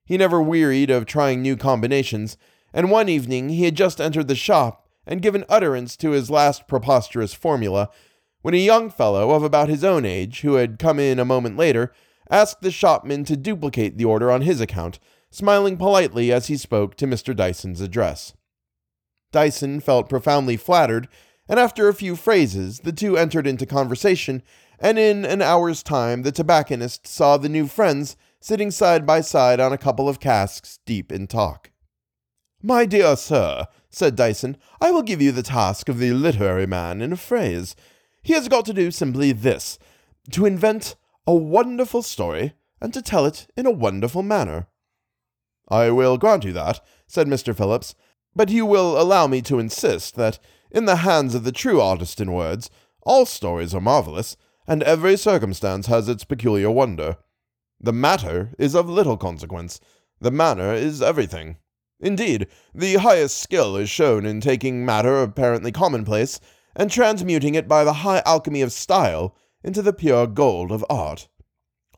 He 0.05 0.17
never 0.17 0.41
wearied 0.41 0.89
of 0.89 1.05
trying 1.05 1.41
new 1.41 1.55
combinations, 1.55 2.37
and 2.73 2.91
one 2.91 3.09
evening 3.09 3.49
he 3.49 3.63
had 3.63 3.75
just 3.75 3.99
entered 4.01 4.27
the 4.27 4.35
shop 4.35 4.87
and 5.05 5.21
given 5.21 5.45
utterance 5.47 5.95
to 5.97 6.11
his 6.11 6.29
last 6.29 6.67
preposterous 6.67 7.33
formula 7.33 7.89
when 8.41 8.53
a 8.53 8.57
young 8.57 8.89
fellow 8.89 9.31
of 9.31 9.43
about 9.43 9.69
his 9.69 9.83
own 9.83 10.05
age, 10.05 10.41
who 10.41 10.55
had 10.55 10.79
come 10.79 10.99
in 10.99 11.19
a 11.19 11.25
moment 11.25 11.57
later, 11.57 11.91
asked 12.29 12.61
the 12.61 12.71
shopman 12.71 13.23
to 13.25 13.37
duplicate 13.37 13.97
the 13.97 14.05
order 14.05 14.31
on 14.31 14.41
his 14.41 14.61
account, 14.61 14.99
smiling 15.29 15.77
politely 15.77 16.31
as 16.31 16.47
he 16.47 16.57
spoke 16.57 16.95
to 16.95 17.07
Mr. 17.07 17.35
Dyson's 17.35 17.81
address. 17.81 18.33
Dyson 19.31 19.79
felt 19.79 20.09
profoundly 20.09 20.57
flattered, 20.57 21.07
and 21.49 21.59
after 21.59 21.87
a 21.87 21.93
few 21.93 22.15
phrases, 22.15 22.79
the 22.79 22.91
two 22.91 23.17
entered 23.17 23.47
into 23.47 23.65
conversation, 23.65 24.41
and 24.79 24.99
in 24.99 25.25
an 25.25 25.41
hour's 25.41 25.83
time 25.83 26.23
the 26.23 26.31
tobacconist 26.31 27.07
saw 27.07 27.37
the 27.37 27.49
new 27.49 27.67
friends 27.67 28.15
sitting 28.39 28.71
side 28.71 29.05
by 29.05 29.21
side 29.21 29.59
on 29.59 29.73
a 29.73 29.77
couple 29.77 30.07
of 30.07 30.19
casks 30.19 30.79
deep 30.85 31.11
in 31.11 31.27
talk. 31.27 31.71
My 32.61 32.85
dear 32.85 33.15
sir, 33.15 33.67
said 33.89 34.15
Dyson, 34.15 34.57
I 34.81 34.91
will 34.91 35.01
give 35.01 35.21
you 35.21 35.31
the 35.31 35.43
task 35.43 35.89
of 35.89 35.99
the 35.99 36.11
literary 36.11 36.65
man 36.65 37.01
in 37.01 37.13
a 37.13 37.17
phrase. 37.17 37.75
He 38.27 38.33
has 38.33 38.49
got 38.49 38.65
to 38.65 38.73
do 38.73 38.91
simply 38.91 39.31
this 39.31 39.79
to 40.31 40.45
invent 40.45 40.97
a 41.25 41.33
wonderful 41.33 42.01
story 42.01 42.55
and 42.81 42.93
to 42.93 43.01
tell 43.01 43.25
it 43.25 43.47
in 43.55 43.65
a 43.65 43.71
wonderful 43.71 44.21
manner. 44.21 44.67
I 45.69 45.91
will 45.91 46.17
grant 46.17 46.43
you 46.43 46.51
that, 46.51 46.81
said 47.07 47.27
Mr. 47.27 47.55
Phillips, 47.55 47.95
but 48.35 48.49
you 48.49 48.65
will 48.65 48.99
allow 49.01 49.27
me 49.27 49.41
to 49.43 49.59
insist 49.59 50.15
that, 50.15 50.39
in 50.69 50.83
the 50.83 50.97
hands 50.97 51.35
of 51.35 51.45
the 51.45 51.53
true 51.53 51.79
artist 51.79 52.19
in 52.19 52.33
words, 52.33 52.69
all 53.03 53.25
stories 53.25 53.73
are 53.73 53.79
marvelous, 53.79 54.35
and 54.67 54.83
every 54.83 55.15
circumstance 55.15 55.87
has 55.87 56.09
its 56.09 56.25
peculiar 56.25 56.69
wonder. 56.69 57.15
The 57.79 57.93
matter 57.93 58.53
is 58.59 58.75
of 58.75 58.89
little 58.89 59.15
consequence, 59.15 59.79
the 60.19 60.31
manner 60.31 60.73
is 60.73 61.01
everything. 61.01 61.59
Indeed, 62.01 62.47
the 62.75 62.95
highest 62.95 63.37
skill 63.37 63.77
is 63.77 63.89
shown 63.89 64.25
in 64.25 64.41
taking 64.41 64.85
matter 64.85 65.21
apparently 65.21 65.71
commonplace 65.71 66.41
and 66.77 66.89
transmuting 66.89 67.55
it 67.55 67.67
by 67.67 67.83
the 67.83 67.91
high 67.91 68.21
alchemy 68.25 68.61
of 68.61 68.71
style 68.71 69.35
into 69.63 69.81
the 69.81 69.91
pure 69.91 70.27
gold 70.27 70.71
of 70.71 70.85
art. 70.89 71.27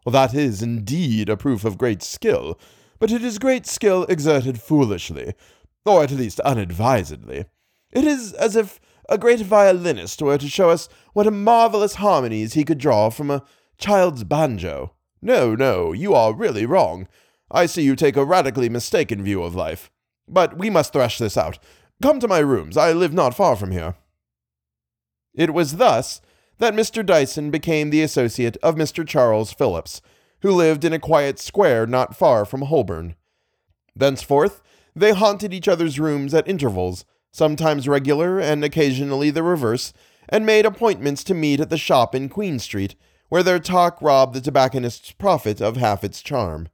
That 0.06 0.34
is 0.34 0.64
indeed 0.64 1.30
a 1.30 1.38
proof 1.38 1.66
of 1.66 1.78
great 1.78 2.02
skill, 2.02 2.58
but 2.98 3.12
it 3.12 3.24
is 3.24 3.38
great 3.38 3.68
skill 3.68 4.06
exerted 4.06 4.60
foolishly, 4.60 5.36
or 5.86 6.04
at 6.04 6.12
least 6.12 6.40
unadvisedly. 6.40 7.46
It 7.92 8.06
is 8.06 8.34
as 8.34 8.56
if 8.56 8.80
a 9.10 9.18
great 9.18 9.42
violinist 9.42 10.22
were 10.22 10.38
to 10.38 10.48
show 10.48 10.70
us 10.70 10.88
what 11.14 11.28
a 11.28 11.32
marvelous 11.32 11.96
harmonies 11.96 12.54
he 12.54 12.64
could 12.64 12.78
draw 12.78 13.10
from 13.10 13.30
a 13.30 13.44
child's 13.78 14.24
banjo. 14.24 14.94
No, 15.22 15.56
no, 15.56 15.92
you 15.92 16.14
are 16.14 16.34
really 16.34 16.66
wrong. 16.66 17.08
I 17.52 17.66
see 17.66 17.82
you 17.82 17.96
take 17.96 18.16
a 18.16 18.24
radically 18.24 18.70
mistaken 18.70 19.24
view 19.24 19.44
of 19.44 19.56
life. 19.56 19.92
But 20.28 20.58
we 20.58 20.70
must 20.70 20.94
thresh 20.94 21.18
this 21.18 21.36
out. 21.36 21.60
Come 22.02 22.20
to 22.20 22.28
my 22.28 22.40
rooms. 22.40 22.78
I 22.78 22.94
live 22.94 23.14
not 23.14 23.36
far 23.36 23.56
from 23.56 23.72
here. 23.72 23.96
It 25.34 25.54
was 25.54 25.78
thus 25.78 26.22
that 26.58 26.74
Mr. 26.74 27.06
Dyson 27.06 27.52
became 27.52 27.90
the 27.90 28.02
associate 28.02 28.58
of 28.58 28.76
Mr. 28.76 29.08
Charles 29.08 29.54
Phillips, 29.54 30.02
who 30.42 30.52
lived 30.52 30.84
in 30.84 30.94
a 30.94 31.00
quiet 31.00 31.40
square 31.40 31.86
not 31.86 32.16
far 32.16 32.46
from 32.46 32.64
Holborn. 32.64 33.16
Thenceforth, 33.96 34.62
they 34.96 35.12
haunted 35.12 35.54
each 35.54 35.68
other's 35.68 36.00
rooms 36.00 36.34
at 36.34 36.48
intervals, 36.48 37.06
sometimes 37.32 37.88
regular 37.88 38.40
and 38.40 38.64
occasionally 38.64 39.30
the 39.30 39.44
reverse, 39.44 39.94
and 40.28 40.46
made 40.46 40.66
appointments 40.66 41.24
to 41.26 41.34
meet 41.34 41.60
at 41.60 41.70
the 41.70 41.78
shop 41.78 42.14
in 42.14 42.30
Queen 42.30 42.60
Street, 42.60 42.96
where 43.30 43.44
their 43.44 43.60
talk 43.60 44.02
robbed 44.02 44.34
the 44.34 44.42
tobacconist's 44.42 45.12
profit 45.12 45.62
of 45.62 45.78
half 45.78 46.04
its 46.04 46.22
charm. 46.22 46.68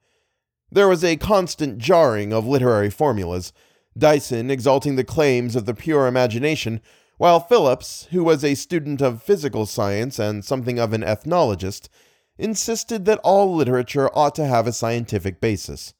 There 0.71 0.87
was 0.87 1.03
a 1.03 1.17
constant 1.17 1.77
jarring 1.77 2.33
of 2.33 2.47
literary 2.47 2.89
formulas, 2.89 3.53
Dyson 3.97 4.51
exalting 4.51 4.95
the 4.95 5.03
claims 5.03 5.55
of 5.55 5.65
the 5.65 5.73
pure 5.73 6.07
imagination, 6.07 6.81
while 7.17 7.39
Phillips, 7.39 8.07
who 8.11 8.23
was 8.23 8.43
a 8.43 8.55
student 8.55 9.01
of 9.01 9.23
physical 9.23 9.65
science 9.65 10.19
and 10.19 10.43
something 10.43 10.79
of 10.79 10.93
an 10.93 11.03
ethnologist, 11.03 11.89
insisted 12.37 13.05
that 13.05 13.19
all 13.23 13.55
literature 13.55 14.09
ought 14.13 14.35
to 14.35 14.45
have 14.45 14.67
a 14.67 14.73
scientific 14.73 15.39
basis. 15.39 15.93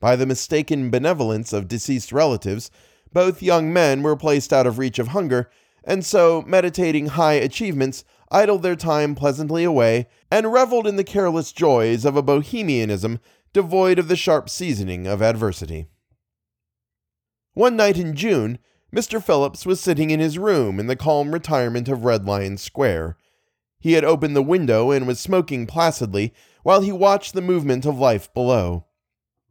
By 0.00 0.16
the 0.16 0.26
mistaken 0.26 0.90
benevolence 0.90 1.52
of 1.52 1.68
deceased 1.68 2.12
relatives, 2.12 2.70
both 3.12 3.42
young 3.42 3.72
men 3.72 4.02
were 4.02 4.16
placed 4.16 4.52
out 4.52 4.66
of 4.66 4.78
reach 4.78 4.98
of 4.98 5.08
hunger, 5.08 5.50
and 5.84 6.04
so, 6.04 6.42
meditating 6.46 7.08
high 7.08 7.34
achievements, 7.34 8.04
idled 8.30 8.62
their 8.62 8.76
time 8.76 9.14
pleasantly 9.14 9.64
away 9.64 10.08
and 10.30 10.52
reveled 10.52 10.86
in 10.86 10.96
the 10.96 11.04
careless 11.04 11.52
joys 11.52 12.04
of 12.06 12.16
a 12.16 12.22
bohemianism 12.22 13.20
devoid 13.52 13.98
of 13.98 14.08
the 14.08 14.16
sharp 14.16 14.48
seasoning 14.48 15.06
of 15.06 15.20
adversity. 15.20 15.88
One 17.52 17.76
night 17.76 17.98
in 17.98 18.16
June, 18.16 18.58
Mr. 18.94 19.22
Phillips 19.22 19.64
was 19.64 19.80
sitting 19.80 20.10
in 20.10 20.20
his 20.20 20.38
room 20.38 20.78
in 20.78 20.86
the 20.86 20.96
calm 20.96 21.32
retirement 21.32 21.88
of 21.88 22.04
Red 22.04 22.26
Lion 22.26 22.58
Square. 22.58 23.16
He 23.80 23.94
had 23.94 24.04
opened 24.04 24.36
the 24.36 24.42
window 24.42 24.90
and 24.90 25.06
was 25.06 25.18
smoking 25.18 25.66
placidly 25.66 26.34
while 26.62 26.82
he 26.82 26.92
watched 26.92 27.32
the 27.32 27.40
movement 27.40 27.86
of 27.86 27.98
life 27.98 28.32
below. 28.34 28.84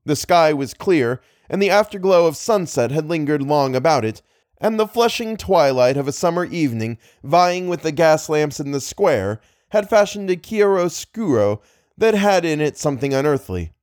The 0.06 0.16
sky 0.16 0.54
was 0.54 0.76
clear, 0.76 1.22
and 1.50 1.62
the 1.62 1.72
afterglow 1.72 2.28
of 2.28 2.38
sunset 2.38 2.92
had 2.92 3.10
lingered 3.10 3.42
long 3.42 3.76
about 3.76 4.06
it, 4.06 4.22
and 4.60 4.80
the 4.80 4.88
flushing 4.88 5.38
twilight 5.38 5.98
of 5.98 6.08
a 6.08 6.14
summer 6.14 6.46
evening, 6.46 7.00
vying 7.24 7.68
with 7.68 7.82
the 7.82 7.92
gas 7.92 8.30
lamps 8.30 8.60
in 8.60 8.72
the 8.72 8.80
square, 8.80 9.42
had 9.70 9.90
fashioned 9.90 10.30
a 10.30 10.36
chiaroscuro 10.36 11.62
that 11.98 12.14
had 12.14 12.46
in 12.46 12.62
it 12.62 12.78
something 12.78 13.14
unearthly 13.14 13.74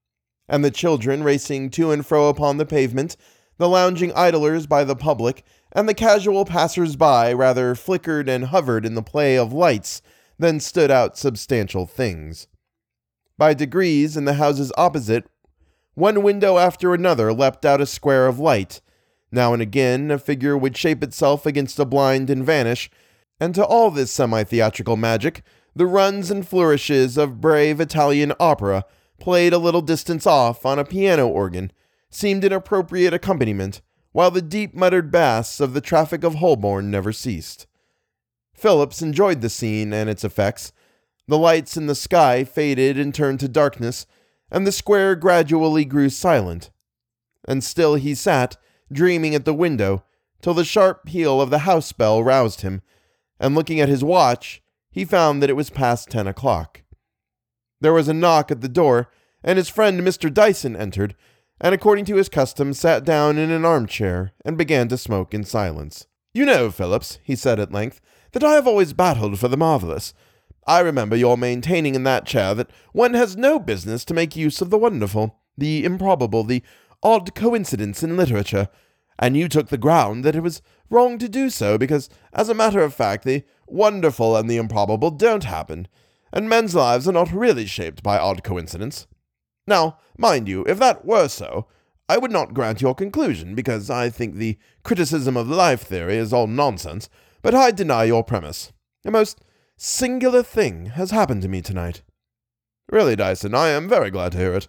and 0.49 0.65
the 0.65 0.71
children 0.71 1.23
racing 1.23 1.71
to 1.71 1.91
and 1.91 2.07
fro 2.07 2.29
upon 2.29 2.57
the 2.57 2.67
pavement, 2.67 3.17
the 3.59 3.69
lounging 3.69 4.13
idlers 4.15 4.67
by 4.67 4.85
the 4.85 4.97
public, 4.97 5.45
and 5.73 5.89
the 5.89 5.95
casual 5.95 6.45
passers 6.45 6.97
by 6.97 7.33
rather 7.33 7.75
flickered 7.75 8.29
and 8.29 8.47
hovered 8.47 8.87
in 8.87 8.95
the 8.95 9.03
play 9.03 9.37
of 9.37 9.53
lights 9.53 10.01
than 10.39 10.61
stood 10.61 10.91
out 10.91 11.19
substantial 11.19 11.85
things. 11.85 12.47
By 13.37 13.55
degrees, 13.55 14.17
in 14.17 14.25
the 14.25 14.35
houses 14.35 14.73
opposite, 14.77 15.29
one 15.95 16.23
window 16.23 16.59
after 16.59 16.95
another 16.95 17.33
leapt 17.33 17.65
out 17.65 17.81
a 17.81 17.87
square 17.87 18.27
of 18.27 18.39
light. 18.39 18.81
Now 19.31 19.53
and 19.53 19.61
again, 19.61 20.11
a 20.11 20.19
figure 20.19 20.57
would 20.57 20.77
shape 20.77 21.03
itself 21.03 21.45
against 21.45 21.79
a 21.79 21.85
blind 21.85 22.31
and 22.31 22.45
vanish, 22.45 22.89
and 23.41 23.55
to 23.55 23.65
all 23.65 23.91
this 23.91 24.11
semi 24.11 24.45
theatrical 24.45 24.97
magic, 24.97 25.43
the 25.75 25.87
runs 25.87 26.31
and 26.31 26.47
flourishes 26.47 27.17
of 27.17 27.41
brave 27.41 27.81
Italian 27.81 28.33
opera 28.41 28.85
played 29.21 29.53
a 29.53 29.59
little 29.59 29.83
distance 29.83 30.27
off 30.27 30.65
on 30.65 30.79
a 30.79 30.85
piano 30.85 31.27
organ, 31.27 31.73
seemed 32.11 32.45
an 32.45 32.53
appropriate 32.53 33.13
accompaniment, 33.13 33.81
while 34.13 34.31
the 34.31 34.43
deep 34.43 34.75
muttered 34.75 35.11
bass 35.11 35.61
of 35.61 35.75
the 35.75 35.81
traffic 35.81 36.25
of 36.25 36.37
Holborn 36.37 36.91
never 36.91 37.13
ceased. 37.13 37.67
Phillips 38.55 39.03
enjoyed 39.03 39.41
the 39.41 39.51
scene 39.51 39.93
and 39.93 40.11
its 40.11 40.25
effects. 40.25 40.73
The 41.29 41.39
lights 41.39 41.77
in 41.77 41.87
the 41.87 41.95
sky 41.95 42.45
faded 42.45 42.99
and 42.99 43.15
turned 43.15 43.41
to 43.41 43.49
darkness, 43.49 44.07
and 44.51 44.67
the 44.67 44.73
square 44.73 45.15
gradually 45.15 45.85
grew 45.85 46.09
silent. 46.09 46.71
And 47.47 47.63
still 47.63 47.95
he 47.95 48.15
sat, 48.15 48.57
dreaming 48.91 49.35
at 49.35 49.45
the 49.45 49.55
window, 49.55 50.05
till 50.41 50.55
the 50.55 50.65
sharp 50.65 51.05
peal 51.05 51.41
of 51.41 51.51
the 51.51 51.61
house 51.61 51.93
bell 51.93 52.23
roused 52.23 52.63
him, 52.63 52.83
and 53.39 53.55
looking 53.55 53.81
at 53.81 53.89
his 53.89 54.03
watch, 54.03 54.63
he 54.91 55.05
found 55.05 55.43
that 55.43 55.51
it 55.51 55.57
was 55.57 55.71
past 55.71 56.09
ten 56.09 56.27
o'clock. 56.27 56.83
There 57.81 57.93
was 57.93 58.09
a 58.09 58.15
knock 58.15 58.51
at 58.51 58.61
the 58.61 58.69
door, 58.69 59.11
and 59.45 59.57
his 59.57 59.69
friend 59.69 60.01
Mr. 60.01 60.33
Dyson 60.33 60.75
entered, 60.75 61.15
and 61.61 61.75
according 61.75 62.05
to 62.07 62.17
his 62.17 62.29
custom 62.29 62.73
sat 62.73 63.05
down 63.05 63.39
in 63.39 63.51
an 63.51 63.65
armchair 63.65 64.33
and 64.45 64.57
began 64.57 64.89
to 64.89 64.97
smoke 64.97 65.35
in 65.35 65.45
silence. 65.45 66.07
You 66.33 66.45
know, 66.45 66.71
Phillips, 66.71 67.19
he 67.23 67.35
said 67.35 67.59
at 67.59 67.73
length, 67.73 68.01
that 68.33 68.45
I 68.45 68.55
have 68.55 68.67
always 68.67 68.93
battled 68.93 69.39
for 69.39 69.49
the 69.49 69.57
marvelous. 69.57 70.15
I 70.67 70.81
remember 70.81 71.17
your 71.17 71.39
maintaining 71.39 71.95
in 71.95 72.05
that 72.05 72.27
chair 72.27 72.55
that 72.55 72.71
one 72.93 73.15
has 73.15 73.37
no 73.37 73.59
business 73.59 74.05
to 74.07 74.15
make 74.15 74.37
use 74.37 74.61
of 74.61 74.71
the 74.71 74.79
wonderful, 74.79 75.41
the 75.57 75.85
improbable, 75.85 76.45
the 76.45 76.63
odd 77.03 77.35
coincidence 77.35 78.03
in 78.03 78.17
literature, 78.17 78.69
and 79.19 79.37
you 79.37 79.49
took 79.49 79.69
the 79.69 79.79
ground 79.79 80.25
that 80.25 80.37
it 80.37 80.43
was 80.43 80.63
wrong 80.91 81.19
to 81.19 81.29
do 81.29 81.51
so 81.51 81.79
because, 81.79 82.09
as 82.33 82.49
a 82.49 82.55
matter 82.55 82.81
of 82.81 82.95
fact, 82.95 83.25
the 83.25 83.45
wonderful 83.67 84.37
and 84.37 84.49
the 84.49 84.57
improbable 84.59 85.11
don't 85.11 85.45
happen 85.45 85.89
and 86.33 86.49
men's 86.49 86.75
lives 86.75 87.09
are 87.09 87.13
not 87.13 87.33
really 87.33 87.67
shaped 87.67 88.03
by 88.03 88.19
odd 88.19 88.43
coincidence. 88.43 89.07
Now, 89.69 89.99
mind 90.17 90.49
you, 90.49 90.65
if 90.67 90.79
that 90.79 91.05
were 91.05 91.29
so, 91.29 91.67
I 92.09 92.17
would 92.17 92.33
not 92.33 92.55
grant 92.55 92.81
your 92.81 92.95
conclusion, 92.95 93.55
because 93.55 93.91
I 93.91 94.09
think 94.09 94.35
the 94.35 94.57
criticism 94.83 95.37
of 95.37 95.47
life 95.47 95.83
theory 95.83 96.17
is 96.17 96.33
all 96.33 96.47
nonsense, 96.47 97.11
but 97.43 97.55
I 97.55 97.71
deny 97.71 98.05
your 98.05 98.25
premise. 98.25 98.73
A 99.05 99.11
most 99.11 99.43
singular 99.77 100.43
thing 100.43 100.87
has 100.87 101.11
happened 101.11 101.43
to 101.43 101.49
me 101.49 101.61
tonight. 101.61 102.01
Really, 102.91 103.15
Dyson, 103.15 103.55
I 103.55 103.69
am 103.69 103.91
very 103.91 104.11
glad 104.11 104.33
to 104.33 104.39
hear 104.39 104.55
it. 104.55 104.69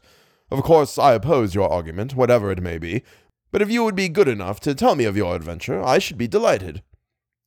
Of 0.51 0.63
course, 0.63 0.98
I 1.00 1.13
oppose 1.13 1.56
your 1.56 1.72
argument, 1.72 2.13
whatever 2.13 2.51
it 2.51 2.62
may 2.62 2.77
be, 2.77 3.03
but 3.51 3.62
if 3.62 3.72
you 3.72 3.86
would 3.86 3.96
be 3.96 4.10
good 4.10 4.27
enough 4.27 4.60
to 4.62 4.75
tell 4.75 4.96
me 4.96 5.06
of 5.06 5.15
your 5.15 5.34
adventure, 5.34 5.82
I 5.82 6.00
should 6.00 6.18
be 6.18 6.27
delighted. 6.27 6.84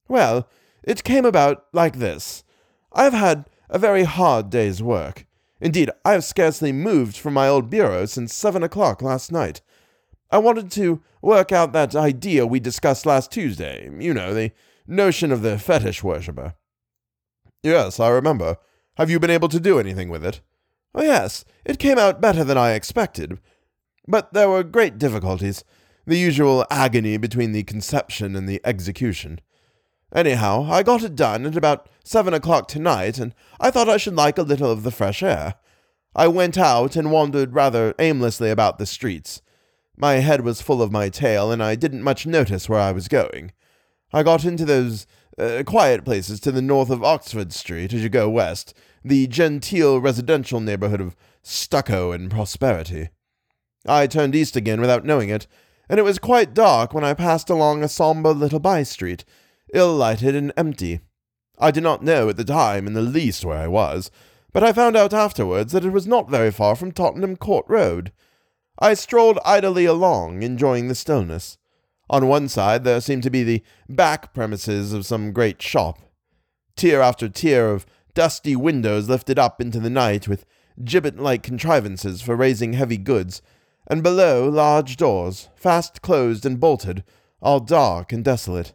Well, 0.09 0.49
it 0.83 1.05
came 1.05 1.27
about 1.27 1.67
like 1.75 1.99
this. 1.99 2.45
I 2.93 3.05
have 3.05 3.13
had 3.13 3.45
a 3.69 3.79
very 3.79 4.05
hard 4.05 4.49
day's 4.49 4.83
work. 4.83 5.27
Indeed, 5.63 5.91
I 6.05 6.13
have 6.13 6.25
scarcely 6.25 6.73
moved 6.73 7.17
from 7.17 7.35
my 7.35 7.47
old 7.47 7.71
bureau 7.71 8.05
since 8.05 8.35
seven 8.35 8.65
o'clock 8.65 9.01
last 9.01 9.31
night. 9.31 9.61
I 10.29 10.39
wanted 10.39 10.73
to 10.73 11.01
work 11.23 11.53
out 11.53 11.73
that 11.73 11.95
idea 11.95 12.45
we 12.45 12.59
discussed 12.59 13.07
last 13.07 13.31
Tuesday. 13.31 13.89
You 14.01 14.13
know, 14.13 14.35
the 14.35 14.51
notion 14.89 15.31
of 15.31 15.43
the 15.43 15.61
fetish 15.61 16.03
worshipper. 16.03 16.55
Yes, 17.63 18.01
I 18.01 18.09
remember. 18.09 18.57
Have 18.97 19.09
you 19.09 19.21
been 19.21 19.31
able 19.31 19.49
to 19.51 19.61
do 19.61 19.79
anything 19.79 20.09
with 20.09 20.25
it? 20.25 20.41
Oh, 20.97 21.03
yes, 21.03 21.45
it 21.65 21.79
came 21.79 21.97
out 21.97 22.21
better 22.21 22.43
than 22.43 22.59
I 22.59 22.73
expected. 22.73 23.39
But 24.09 24.33
there 24.33 24.51
were 24.51 24.65
great 24.65 24.99
difficulties, 24.99 25.63
the 26.05 26.19
usual 26.19 26.67
agony 26.73 27.19
between 27.19 27.53
the 27.53 27.63
conception 27.63 28.35
and 28.35 28.49
the 28.49 28.61
execution. 28.65 29.41
Anyhow, 30.13 30.67
I 30.69 30.83
got 30.83 31.05
it 31.05 31.15
done 31.15 31.47
at 31.47 31.57
about 31.57 31.89
seven 32.05 32.35
o'clock 32.35 32.69
tonight, 32.69 33.19
and 33.19 33.35
I 33.61 33.71
thought 33.71 33.89
I 33.89 33.97
should 33.97 34.17
like 34.17 34.39
a 34.39 34.43
little 34.43 34.71
of 34.71 34.83
the 34.83 34.91
fresh 34.91 35.23
air. 35.23 35.55
I 36.15 36.29
went 36.29 36.59
out 36.59 36.97
and 36.97 37.11
wandered 37.11 37.55
rather 37.55 37.95
aimlessly 37.99 38.51
about 38.51 38.79
the 38.79 38.87
streets. 38.87 39.41
My 39.97 40.15
head 40.15 40.43
was 40.43 40.61
full 40.63 40.83
of 40.83 40.93
my 40.93 41.09
tale, 41.09 41.51
and 41.51 41.63
I 41.63 41.75
didn't 41.75 42.03
much 42.03 42.27
notice 42.27 42.69
where 42.69 42.81
I 42.81 42.93
was 42.93 43.09
going. 43.09 43.53
I 44.13 44.23
got 44.23 44.45
into 44.45 44.65
those 44.65 45.07
uh, 45.39 45.63
quiet 45.65 46.05
places 46.05 46.41
to 46.41 46.53
the 46.53 46.63
north 46.63 46.91
of 46.91 47.03
Oxford 47.03 47.53
Street 47.53 47.93
as 47.93 48.03
you 48.03 48.09
go 48.09 48.29
west, 48.29 48.75
the 49.05 49.27
genteel 49.27 50.01
residential 50.01 50.61
neighborhood 50.61 51.01
of 51.01 51.17
stucco 51.43 52.13
and 52.13 52.31
prosperity. 52.31 53.09
I 53.87 54.07
turned 54.07 54.35
east 54.35 54.55
again 54.55 54.81
without 54.81 55.05
knowing 55.05 55.29
it, 55.29 55.47
and 55.89 55.99
it 55.99 56.05
was 56.05 56.19
quite 56.19 56.55
dark 56.55 56.95
when 56.95 57.05
I 57.05 57.15
passed 57.15 57.51
along 57.51 57.83
a 57.83 57.89
sombre 57.89 58.33
little 58.33 58.61
by 58.61 58.83
street, 58.83 59.25
ill 59.75 59.95
lighted 59.95 60.35
and 60.35 60.53
empty. 60.57 61.01
I 61.63 61.71
did 61.71 61.85
not 61.85 62.03
know 62.03 62.29
at 62.29 62.37
the 62.37 62.45
time 62.45 62.89
in 62.89 62.95
the 62.95 63.01
least 63.01 63.45
where 63.45 63.57
I 63.57 63.69
was, 63.69 64.11
but 64.53 64.65
I 64.65 64.73
found 64.73 64.97
out 64.97 65.15
afterwards 65.15 65.73
that 65.73 65.85
it 65.85 65.93
was 65.93 66.09
not 66.09 66.29
very 66.29 66.51
far 66.51 66.75
from 66.75 66.91
Tottenham 66.91 67.37
Court 67.37 67.65
Road. 67.69 68.11
I 68.81 68.95
strolled 68.95 69.39
idly 69.45 69.85
along, 69.85 70.43
enjoying 70.43 70.89
the 70.89 70.97
stillness. 70.97 71.59
On 72.11 72.27
one 72.27 72.49
side 72.49 72.83
there 72.83 73.01
seemed 73.01 73.23
to 73.23 73.31
be 73.31 73.45
the 73.45 73.63
back 73.89 74.35
premises 74.35 74.93
of 74.93 75.07
some 75.07 75.33
great 75.33 75.63
shop. 75.63 76.01
Tier 76.75 77.01
after 77.01 77.29
tier 77.29 77.71
of 77.71 77.87
dusty 78.13 78.57
windows 78.57 79.09
lifted 79.09 79.39
up 79.39 79.61
into 79.61 79.79
the 79.79 79.89
night 79.89 80.27
with 80.27 80.45
gibbet 80.85 81.21
like 81.21 81.45
contrivances 81.45 82.21
for 82.21 82.35
raising 82.35 82.73
heavy 82.73 82.99
goods, 82.99 83.41
and 83.87 84.03
below 84.03 84.49
large 84.49 84.97
doors, 84.97 85.49
fast 85.55 86.03
closed 86.03 86.45
and 86.45 86.59
bolted, 86.59 87.05
all 87.41 87.61
dark 87.61 88.13
and 88.13 88.25
desolate. 88.25 88.75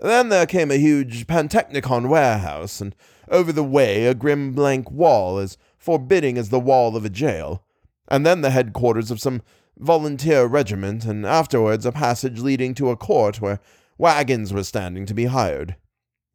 Then 0.00 0.30
there 0.30 0.46
came 0.46 0.70
a 0.70 0.78
huge 0.78 1.26
pantechnicon 1.26 2.08
warehouse, 2.08 2.80
and 2.80 2.94
over 3.28 3.52
the 3.52 3.64
way 3.64 4.06
a 4.06 4.14
grim 4.14 4.52
blank 4.52 4.90
wall 4.90 5.38
as 5.38 5.58
forbidding 5.78 6.38
as 6.38 6.48
the 6.48 6.60
wall 6.60 6.96
of 6.96 7.04
a 7.04 7.10
jail, 7.10 7.64
and 8.08 8.24
then 8.24 8.40
the 8.40 8.50
headquarters 8.50 9.10
of 9.10 9.20
some 9.20 9.42
volunteer 9.78 10.46
regiment, 10.46 11.04
and 11.04 11.26
afterwards 11.26 11.84
a 11.84 11.92
passage 11.92 12.40
leading 12.40 12.74
to 12.74 12.90
a 12.90 12.96
court 12.96 13.40
where 13.40 13.60
wagons 13.98 14.52
were 14.52 14.64
standing 14.64 15.04
to 15.06 15.14
be 15.14 15.26
hired. 15.26 15.76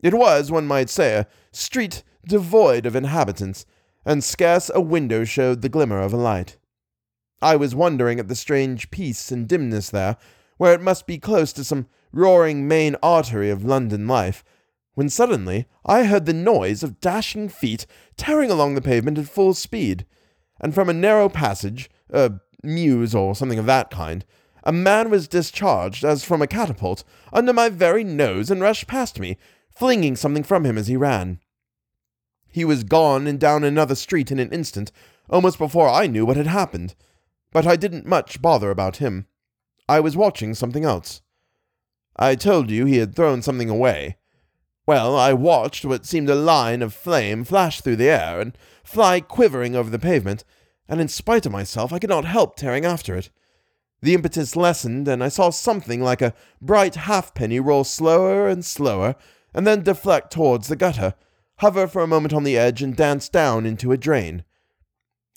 It 0.01 0.13
was, 0.13 0.51
one 0.51 0.67
might 0.67 0.89
say, 0.89 1.15
a 1.15 1.27
street 1.51 2.03
devoid 2.27 2.85
of 2.85 2.95
inhabitants, 2.95 3.65
and 4.05 4.23
scarce 4.23 4.69
a 4.73 4.81
window 4.81 5.23
showed 5.23 5.61
the 5.61 5.69
glimmer 5.69 5.99
of 5.99 6.13
a 6.13 6.17
light. 6.17 6.57
I 7.41 7.55
was 7.55 7.73
wondering 7.73 8.19
at 8.19 8.27
the 8.27 8.35
strange 8.35 8.91
peace 8.91 9.31
and 9.31 9.47
dimness 9.47 9.89
there, 9.89 10.17
where 10.57 10.73
it 10.73 10.81
must 10.81 11.07
be 11.07 11.17
close 11.17 11.51
to 11.53 11.63
some 11.63 11.87
roaring 12.15 12.67
main 12.67 12.95
artery 13.03 13.49
of 13.49 13.65
London 13.65 14.07
life, 14.07 14.43
when 14.93 15.09
suddenly 15.09 15.65
I 15.85 16.05
heard 16.05 16.25
the 16.25 16.33
noise 16.33 16.81
of 16.81 17.01
dashing 17.01 17.49
feet 17.49 17.85
tearing 18.15 18.49
along 18.49 18.73
the 18.73 18.81
pavement 18.81 19.17
at 19.17 19.27
full 19.27 19.53
speed, 19.53 20.05
and 20.59 20.73
from 20.73 20.89
a 20.89 20.93
narrow 20.93 21.27
passage, 21.27 21.89
a 22.09 22.31
mews 22.63 23.13
or 23.13 23.35
something 23.35 23.59
of 23.59 23.65
that 23.65 23.91
kind, 23.91 24.25
a 24.63 24.71
man 24.71 25.09
was 25.09 25.27
discharged 25.27 26.03
as 26.03 26.23
from 26.23 26.41
a 26.41 26.47
catapult 26.47 27.03
under 27.33 27.53
my 27.53 27.69
very 27.69 28.03
nose 28.03 28.49
and 28.49 28.61
rushed 28.61 28.87
past 28.87 29.19
me, 29.19 29.37
flinging 29.69 30.15
something 30.15 30.43
from 30.43 30.65
him 30.65 30.77
as 30.77 30.87
he 30.87 30.95
ran. 30.95 31.39
He 32.47 32.63
was 32.63 32.85
gone 32.85 33.27
and 33.27 33.37
down 33.37 33.65
another 33.65 33.95
street 33.95 34.31
in 34.31 34.39
an 34.39 34.53
instant, 34.53 34.91
almost 35.29 35.57
before 35.57 35.89
I 35.89 36.07
knew 36.07 36.25
what 36.25 36.37
had 36.37 36.47
happened. 36.47 36.95
But 37.51 37.67
I 37.67 37.75
didn't 37.75 38.05
much 38.05 38.41
bother 38.41 38.71
about 38.71 38.97
him. 38.97 39.27
I 39.89 39.99
was 39.99 40.15
watching 40.15 40.53
something 40.55 40.85
else. 40.85 41.21
I 42.17 42.35
told 42.35 42.71
you 42.71 42.85
he 42.85 42.97
had 42.97 43.15
thrown 43.15 43.41
something 43.41 43.69
away. 43.69 44.17
Well, 44.87 45.17
I 45.17 45.33
watched 45.33 45.83
what 45.83 46.05
seemed 46.05 46.29
a 46.29 46.35
line 46.35 46.81
of 46.81 46.93
flame 46.93 47.43
flash 47.43 47.81
through 47.81 47.95
the 47.95 48.09
air 48.09 48.39
and 48.39 48.57
fly 48.83 49.19
quivering 49.19 49.75
over 49.75 49.89
the 49.89 49.99
pavement, 49.99 50.43
and 50.87 51.01
in 51.01 51.07
spite 51.07 51.45
of 51.45 51.51
myself 51.51 51.91
I 51.91 51.99
could 51.99 52.09
not 52.09 52.25
help 52.25 52.55
tearing 52.55 52.85
after 52.85 53.15
it. 53.15 53.29
The 54.01 54.13
impetus 54.13 54.55
lessened, 54.55 55.07
and 55.07 55.23
I 55.23 55.29
saw 55.29 55.49
something 55.49 56.01
like 56.01 56.21
a 56.21 56.35
bright 56.61 56.95
halfpenny 56.95 57.59
roll 57.59 57.83
slower 57.83 58.47
and 58.47 58.63
slower, 58.63 59.15
and 59.53 59.65
then 59.65 59.81
deflect 59.81 60.31
towards 60.31 60.67
the 60.67 60.75
gutter, 60.75 61.15
hover 61.57 61.87
for 61.87 62.03
a 62.03 62.07
moment 62.07 62.33
on 62.33 62.43
the 62.43 62.57
edge, 62.57 62.83
and 62.83 62.95
dance 62.95 63.27
down 63.27 63.65
into 63.65 63.91
a 63.91 63.97
drain. 63.97 64.43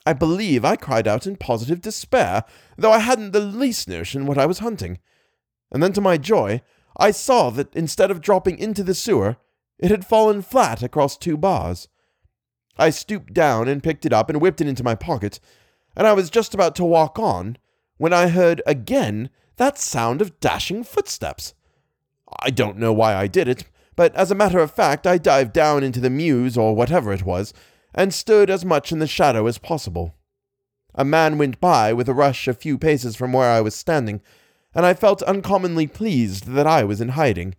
I 0.04 0.12
believe 0.12 0.64
I 0.64 0.76
cried 0.76 1.08
out 1.08 1.26
in 1.26 1.36
positive 1.36 1.80
despair, 1.80 2.44
though 2.76 2.92
I 2.92 2.98
hadn't 2.98 3.32
the 3.32 3.40
least 3.40 3.88
notion 3.88 4.26
what 4.26 4.38
I 4.38 4.46
was 4.46 4.58
hunting. 4.58 4.98
And 5.70 5.82
then, 5.82 5.92
to 5.92 6.00
my 6.00 6.16
joy, 6.16 6.62
I 6.96 7.10
saw 7.10 7.50
that 7.50 7.74
instead 7.74 8.10
of 8.10 8.20
dropping 8.20 8.58
into 8.58 8.82
the 8.82 8.94
sewer, 8.94 9.36
it 9.78 9.90
had 9.90 10.06
fallen 10.06 10.42
flat 10.42 10.82
across 10.82 11.16
two 11.16 11.36
bars. 11.36 11.88
I 12.76 12.90
stooped 12.90 13.34
down 13.34 13.68
and 13.68 13.82
picked 13.82 14.06
it 14.06 14.12
up 14.12 14.30
and 14.30 14.40
whipped 14.40 14.60
it 14.60 14.68
into 14.68 14.84
my 14.84 14.94
pocket, 14.94 15.40
and 15.96 16.06
I 16.06 16.12
was 16.12 16.30
just 16.30 16.54
about 16.54 16.74
to 16.76 16.84
walk 16.84 17.18
on 17.18 17.58
when 17.96 18.12
I 18.12 18.28
heard 18.28 18.62
again 18.66 19.30
that 19.56 19.78
sound 19.78 20.20
of 20.22 20.38
dashing 20.40 20.84
footsteps. 20.84 21.54
I 22.40 22.50
don't 22.50 22.78
know 22.78 22.92
why 22.92 23.14
I 23.14 23.26
did 23.26 23.48
it, 23.48 23.64
but 23.96 24.14
as 24.14 24.30
a 24.30 24.36
matter 24.36 24.60
of 24.60 24.70
fact, 24.70 25.06
I 25.06 25.18
dived 25.18 25.52
down 25.52 25.82
into 25.82 26.00
the 26.00 26.10
mews, 26.10 26.56
or 26.56 26.74
whatever 26.74 27.12
it 27.12 27.24
was, 27.24 27.52
and 27.94 28.14
stood 28.14 28.48
as 28.48 28.64
much 28.64 28.92
in 28.92 29.00
the 29.00 29.06
shadow 29.06 29.46
as 29.46 29.58
possible. 29.58 30.14
A 30.94 31.04
man 31.04 31.38
went 31.38 31.60
by 31.60 31.92
with 31.92 32.08
a 32.08 32.14
rush 32.14 32.46
a 32.46 32.54
few 32.54 32.78
paces 32.78 33.16
from 33.16 33.32
where 33.32 33.50
I 33.50 33.60
was 33.60 33.74
standing, 33.74 34.20
and 34.74 34.84
I 34.86 34.94
felt 34.94 35.22
uncommonly 35.22 35.86
pleased 35.86 36.46
that 36.46 36.66
I 36.66 36.84
was 36.84 37.00
in 37.00 37.10
hiding. 37.10 37.54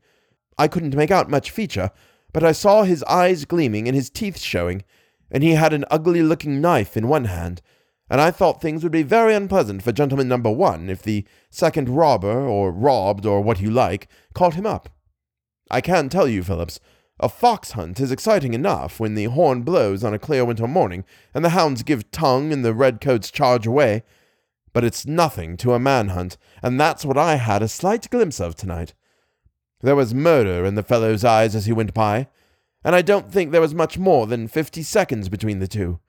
I 0.58 0.68
couldn't 0.68 0.96
make 0.96 1.12
out 1.12 1.30
much 1.30 1.52
feature, 1.52 1.92
but 2.34 2.44
I 2.44 2.52
saw 2.52 2.84
his 2.84 3.04
eyes 3.04 3.46
gleaming 3.46 3.88
and 3.88 3.96
his 3.96 4.10
teeth 4.10 4.40
showing, 4.40 4.84
and 5.32 5.44
he 5.44 5.52
had 5.52 5.74
an 5.74 5.86
ugly 5.90 6.22
looking 6.22 6.62
knife 6.62 6.96
in 6.96 7.08
one 7.08 7.26
hand, 7.26 7.62
and 8.10 8.20
I 8.20 8.32
thought 8.32 8.62
things 8.62 8.84
would 8.84 8.92
be 8.92 9.04
very 9.04 9.36
unpleasant 9.36 9.84
for 9.84 9.92
gentleman 9.92 10.28
number 10.28 10.52
one 10.52 10.90
if 10.90 11.02
the 11.02 11.26
second 11.50 11.90
robber, 11.90 12.48
or 12.48 12.72
robbed, 12.72 13.26
or 13.26 13.42
what 13.42 13.60
you 13.60 13.70
like, 13.70 14.08
caught 14.34 14.56
him 14.56 14.66
up. 14.66 14.90
I 15.70 15.82
can 15.82 16.10
tell 16.10 16.28
you, 16.28 16.44
Phillips, 16.44 16.80
a 17.20 17.30
fox 17.30 17.72
hunt 17.72 18.00
is 18.00 18.12
exciting 18.12 18.54
enough 18.54 19.00
when 19.00 19.14
the 19.14 19.26
horn 19.26 19.62
blows 19.62 20.04
on 20.04 20.14
a 20.14 20.20
clear 20.20 20.46
winter 20.46 20.68
morning 20.68 21.04
and 21.34 21.44
the 21.44 21.50
hounds 21.50 21.84
give 21.84 22.10
tongue 22.12 22.54
and 22.54 22.64
the 22.64 22.74
redcoats 22.74 23.30
charge 23.30 23.68
away. 23.68 24.04
But 24.72 24.84
it's 24.84 25.06
nothing 25.06 25.58
to 25.58 25.74
a 25.74 25.80
man 25.80 26.10
hunt, 26.10 26.38
and 26.62 26.80
that's 26.80 27.04
what 27.04 27.18
I 27.18 27.36
had 27.36 27.62
a 27.62 27.68
slight 27.68 28.10
glimpse 28.10 28.40
of 28.40 28.56
tonight. 28.56 28.94
There 29.82 29.96
was 29.96 30.14
murder 30.14 30.66
in 30.66 30.76
the 30.76 30.84
fellow's 30.84 31.24
eyes 31.24 31.56
as 31.56 31.66
he 31.66 31.74
went 31.74 31.94
by, 31.94 32.28
and 32.84 32.96
I 32.96 33.02
don't 33.02 33.32
think 33.32 33.52
there 33.52 33.62
was 33.62 33.74
much 33.74 33.98
more 33.98 34.28
than 34.28 34.48
fifty 34.48 34.84
seconds 34.84 35.30
between 35.30 35.60
the 35.60 35.68
two. 35.68 36.00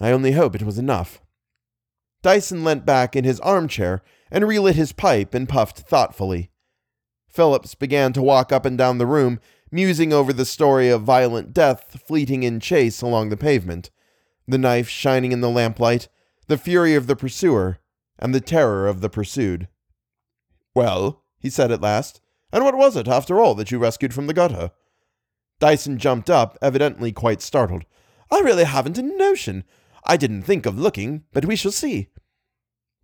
I 0.00 0.10
only 0.10 0.32
hope 0.32 0.54
it 0.54 0.62
was 0.62 0.78
enough. 0.78 1.20
Dyson 2.22 2.64
leant 2.64 2.84
back 2.84 3.14
in 3.14 3.24
his 3.24 3.40
armchair 3.40 4.02
and 4.30 4.46
relit 4.46 4.76
his 4.76 4.92
pipe 4.92 5.34
and 5.34 5.48
puffed 5.48 5.80
thoughtfully. 5.80 6.50
Phillips 7.28 7.74
began 7.74 8.12
to 8.12 8.22
walk 8.22 8.52
up 8.52 8.64
and 8.64 8.78
down 8.78 8.98
the 8.98 9.06
room, 9.06 9.40
musing 9.70 10.12
over 10.12 10.32
the 10.32 10.44
story 10.44 10.88
of 10.88 11.02
violent 11.02 11.52
death 11.52 12.00
fleeting 12.06 12.42
in 12.42 12.60
chase 12.60 13.02
along 13.02 13.28
the 13.28 13.36
pavement, 13.36 13.90
the 14.46 14.58
knife 14.58 14.88
shining 14.88 15.32
in 15.32 15.40
the 15.40 15.50
lamplight, 15.50 16.08
the 16.46 16.58
fury 16.58 16.94
of 16.94 17.06
the 17.06 17.16
pursuer, 17.16 17.78
and 18.18 18.34
the 18.34 18.40
terror 18.40 18.86
of 18.86 19.00
the 19.00 19.10
pursued. 19.10 19.68
Well, 20.74 21.24
he 21.38 21.50
said 21.50 21.70
at 21.70 21.80
last, 21.80 22.20
and 22.52 22.64
what 22.64 22.76
was 22.76 22.96
it, 22.96 23.08
after 23.08 23.40
all, 23.40 23.54
that 23.56 23.70
you 23.70 23.78
rescued 23.78 24.14
from 24.14 24.26
the 24.26 24.34
gutter? 24.34 24.70
Dyson 25.58 25.98
jumped 25.98 26.30
up, 26.30 26.58
evidently 26.60 27.12
quite 27.12 27.42
startled. 27.42 27.84
I 28.30 28.40
really 28.40 28.64
haven't 28.64 28.98
a 28.98 29.02
notion. 29.02 29.64
I 30.04 30.16
didn't 30.16 30.42
think 30.42 30.66
of 30.66 30.78
looking, 30.78 31.24
but 31.32 31.46
we 31.46 31.56
shall 31.56 31.72
see. 31.72 32.08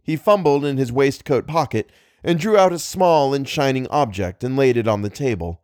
He 0.03 0.16
fumbled 0.16 0.64
in 0.64 0.76
his 0.76 0.92
waistcoat 0.92 1.46
pocket 1.46 1.90
and 2.22 2.38
drew 2.38 2.57
out 2.57 2.72
a 2.72 2.79
small 2.79 3.33
and 3.33 3.48
shining 3.48 3.87
object 3.88 4.44
and 4.44 4.57
laid 4.57 4.76
it 4.76 4.88
on 4.88 5.03
the 5.03 5.11
table. 5.11 5.62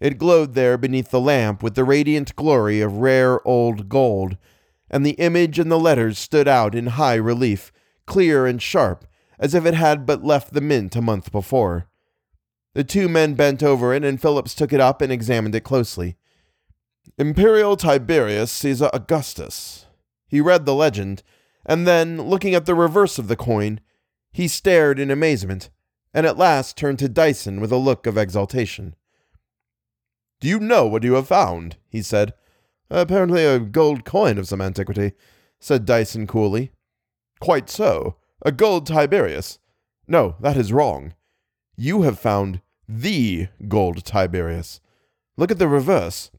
It 0.00 0.18
glowed 0.18 0.54
there 0.54 0.76
beneath 0.76 1.10
the 1.10 1.20
lamp 1.20 1.62
with 1.62 1.74
the 1.74 1.84
radiant 1.84 2.36
glory 2.36 2.80
of 2.80 2.98
rare 2.98 3.46
old 3.46 3.88
gold, 3.88 4.36
and 4.90 5.04
the 5.04 5.12
image 5.12 5.58
and 5.58 5.70
the 5.70 5.78
letters 5.78 6.18
stood 6.18 6.48
out 6.48 6.74
in 6.74 6.86
high 6.88 7.14
relief, 7.14 7.72
clear 8.06 8.46
and 8.46 8.62
sharp, 8.62 9.06
as 9.38 9.54
if 9.54 9.66
it 9.66 9.74
had 9.74 10.06
but 10.06 10.24
left 10.24 10.52
the 10.52 10.60
mint 10.60 10.96
a 10.96 11.02
month 11.02 11.32
before. 11.32 11.88
The 12.74 12.84
two 12.84 13.08
men 13.08 13.34
bent 13.34 13.62
over 13.62 13.94
it, 13.94 14.04
and 14.04 14.20
Phillips 14.20 14.54
took 14.54 14.72
it 14.72 14.80
up 14.80 15.00
and 15.00 15.10
examined 15.10 15.54
it 15.54 15.64
closely. 15.64 16.16
Imperial 17.18 17.76
Tiberius 17.76 18.52
Caesar 18.52 18.90
Augustus. 18.92 19.86
He 20.28 20.40
read 20.40 20.66
the 20.66 20.74
legend, 20.74 21.22
and 21.64 21.86
then, 21.86 22.22
looking 22.22 22.54
at 22.54 22.66
the 22.66 22.74
reverse 22.74 23.18
of 23.18 23.28
the 23.28 23.36
coin, 23.36 23.80
he 24.30 24.48
stared 24.48 24.98
in 24.98 25.10
amazement, 25.10 25.70
and 26.12 26.26
at 26.26 26.36
last 26.36 26.76
turned 26.76 26.98
to 26.98 27.08
Dyson 27.08 27.60
with 27.60 27.72
a 27.72 27.76
look 27.76 28.06
of 28.06 28.18
exultation. 28.18 28.94
Do 30.40 30.48
you 30.48 30.60
know 30.60 30.86
what 30.86 31.02
you 31.02 31.14
have 31.14 31.28
found? 31.28 31.76
he 31.88 32.02
said. 32.02 32.34
Apparently 32.90 33.44
a 33.44 33.58
gold 33.58 34.04
coin 34.04 34.38
of 34.38 34.46
some 34.46 34.60
antiquity, 34.60 35.12
said 35.58 35.84
Dyson 35.84 36.26
coolly. 36.26 36.70
Quite 37.40 37.68
so. 37.68 38.16
A 38.42 38.52
gold 38.52 38.86
Tiberius. 38.86 39.58
No, 40.06 40.36
that 40.40 40.56
is 40.56 40.72
wrong. 40.72 41.14
You 41.76 42.02
have 42.02 42.18
found 42.18 42.60
the 42.88 43.48
gold 43.66 44.04
Tiberius. 44.04 44.80
Look 45.36 45.50
at 45.50 45.58
the 45.58 45.68
reverse. 45.68 46.30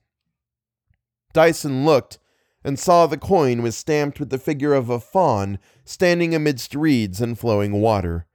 Dyson 1.34 1.86
looked 1.86 2.18
and 2.64 2.80
saw 2.80 3.06
the 3.06 3.18
coin 3.18 3.62
was 3.62 3.76
stamped 3.76 4.20
with 4.20 4.30
the 4.30 4.38
figure 4.38 4.74
of 4.74 4.90
a 4.90 5.00
faun 5.00 5.60
standing 5.86 6.34
amidst 6.34 6.76
reeds 6.76 7.22
and 7.22 7.38
flowing 7.38 7.82
water. 7.82 8.26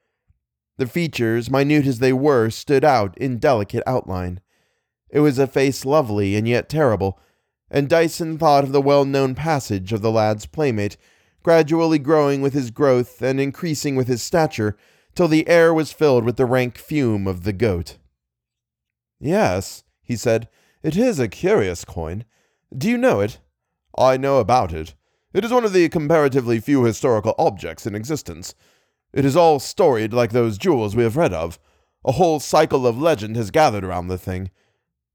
The 0.78 0.86
features, 0.86 1.50
minute 1.50 1.86
as 1.86 1.98
they 1.98 2.12
were, 2.12 2.50
stood 2.50 2.84
out 2.84 3.16
in 3.18 3.38
delicate 3.38 3.82
outline. 3.86 4.40
It 5.10 5.20
was 5.20 5.38
a 5.38 5.46
face 5.46 5.84
lovely 5.84 6.34
and 6.36 6.48
yet 6.48 6.68
terrible, 6.68 7.18
and 7.72 7.88
Dyson 7.88 8.36
thought 8.36 8.64
of 8.64 8.70
the 8.70 8.82
well 8.82 9.06
known 9.06 9.34
passage 9.34 9.92
of 9.92 10.02
the 10.02 10.10
lad's 10.10 10.44
playmate, 10.44 10.98
gradually 11.42 11.98
growing 11.98 12.42
with 12.42 12.52
his 12.52 12.70
growth 12.70 13.22
and 13.22 13.40
increasing 13.40 13.96
with 13.96 14.06
his 14.06 14.22
stature, 14.22 14.76
till 15.14 15.26
the 15.26 15.48
air 15.48 15.72
was 15.72 15.90
filled 15.90 16.24
with 16.24 16.36
the 16.36 16.44
rank 16.46 16.76
fume 16.76 17.26
of 17.26 17.44
the 17.44 17.52
goat. 17.52 17.96
Yes, 19.18 19.84
he 20.02 20.16
said, 20.16 20.48
it 20.82 20.96
is 20.96 21.18
a 21.18 21.28
curious 21.28 21.84
coin. 21.84 22.24
Do 22.76 22.90
you 22.90 22.98
know 22.98 23.20
it? 23.20 23.38
I 23.96 24.16
know 24.16 24.38
about 24.38 24.72
it. 24.72 24.94
It 25.32 25.44
is 25.44 25.52
one 25.52 25.64
of 25.64 25.72
the 25.72 25.88
comparatively 25.88 26.60
few 26.60 26.84
historical 26.84 27.34
objects 27.38 27.86
in 27.86 27.94
existence. 27.94 28.54
It 29.14 29.24
is 29.24 29.36
all 29.36 29.58
storied 29.58 30.12
like 30.12 30.32
those 30.32 30.58
jewels 30.58 30.94
we 30.94 31.04
have 31.04 31.16
read 31.16 31.32
of. 31.32 31.58
A 32.04 32.12
whole 32.12 32.40
cycle 32.40 32.86
of 32.86 33.00
legend 33.00 33.36
has 33.36 33.50
gathered 33.50 33.84
around 33.84 34.08
the 34.08 34.18
thing. 34.18 34.50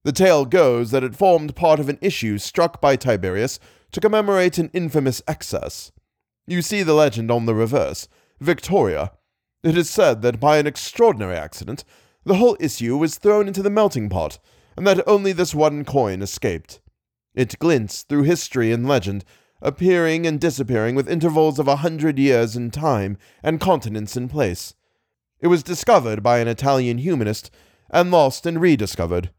The 0.07 0.13
tale 0.13 0.45
goes 0.45 0.91
that 0.91 1.03
it 1.03 1.17
formed 1.17 1.53
part 1.53 1.81
of 1.81 1.89
an 1.89 1.97
issue 2.01 2.37
struck 2.37 2.79
by 2.79 2.95
Tiberius 2.95 3.59
to 3.91 3.99
commemorate 3.99 4.57
an 4.57 4.71
infamous 4.71 5.21
excess. 5.27 5.91
You 6.45 6.61
see 6.61 6.81
the 6.81 6.93
legend 6.93 7.29
on 7.29 7.45
the 7.45 7.53
reverse 7.53 8.07
Victoria. 8.39 9.11
It 9.63 9.77
is 9.77 9.89
said 9.89 10.21
that 10.21 10.39
by 10.39 10.59
an 10.59 10.65
extraordinary 10.65 11.35
accident, 11.35 11.83
the 12.23 12.35
whole 12.35 12.55
issue 12.57 12.95
was 12.95 13.17
thrown 13.17 13.49
into 13.49 13.61
the 13.61 13.69
melting 13.69 14.07
pot, 14.07 14.39
and 14.77 14.87
that 14.87 15.05
only 15.05 15.33
this 15.33 15.53
one 15.53 15.83
coin 15.83 16.21
escaped. 16.21 16.79
It 17.35 17.59
glints 17.59 18.03
through 18.03 18.23
history 18.23 18.71
and 18.71 18.87
legend, 18.87 19.25
appearing 19.61 20.25
and 20.25 20.39
disappearing 20.39 20.95
with 20.95 21.11
intervals 21.11 21.59
of 21.59 21.67
a 21.67 21.83
hundred 21.83 22.17
years 22.17 22.55
in 22.55 22.71
time 22.71 23.17
and 23.43 23.59
continents 23.59 24.15
in 24.15 24.29
place. 24.29 24.73
It 25.41 25.47
was 25.47 25.63
discovered 25.63 26.23
by 26.23 26.39
an 26.39 26.47
Italian 26.47 26.99
humanist 26.99 27.51
and 27.89 28.09
lost 28.09 28.45
and 28.45 28.61
rediscovered. 28.61 29.31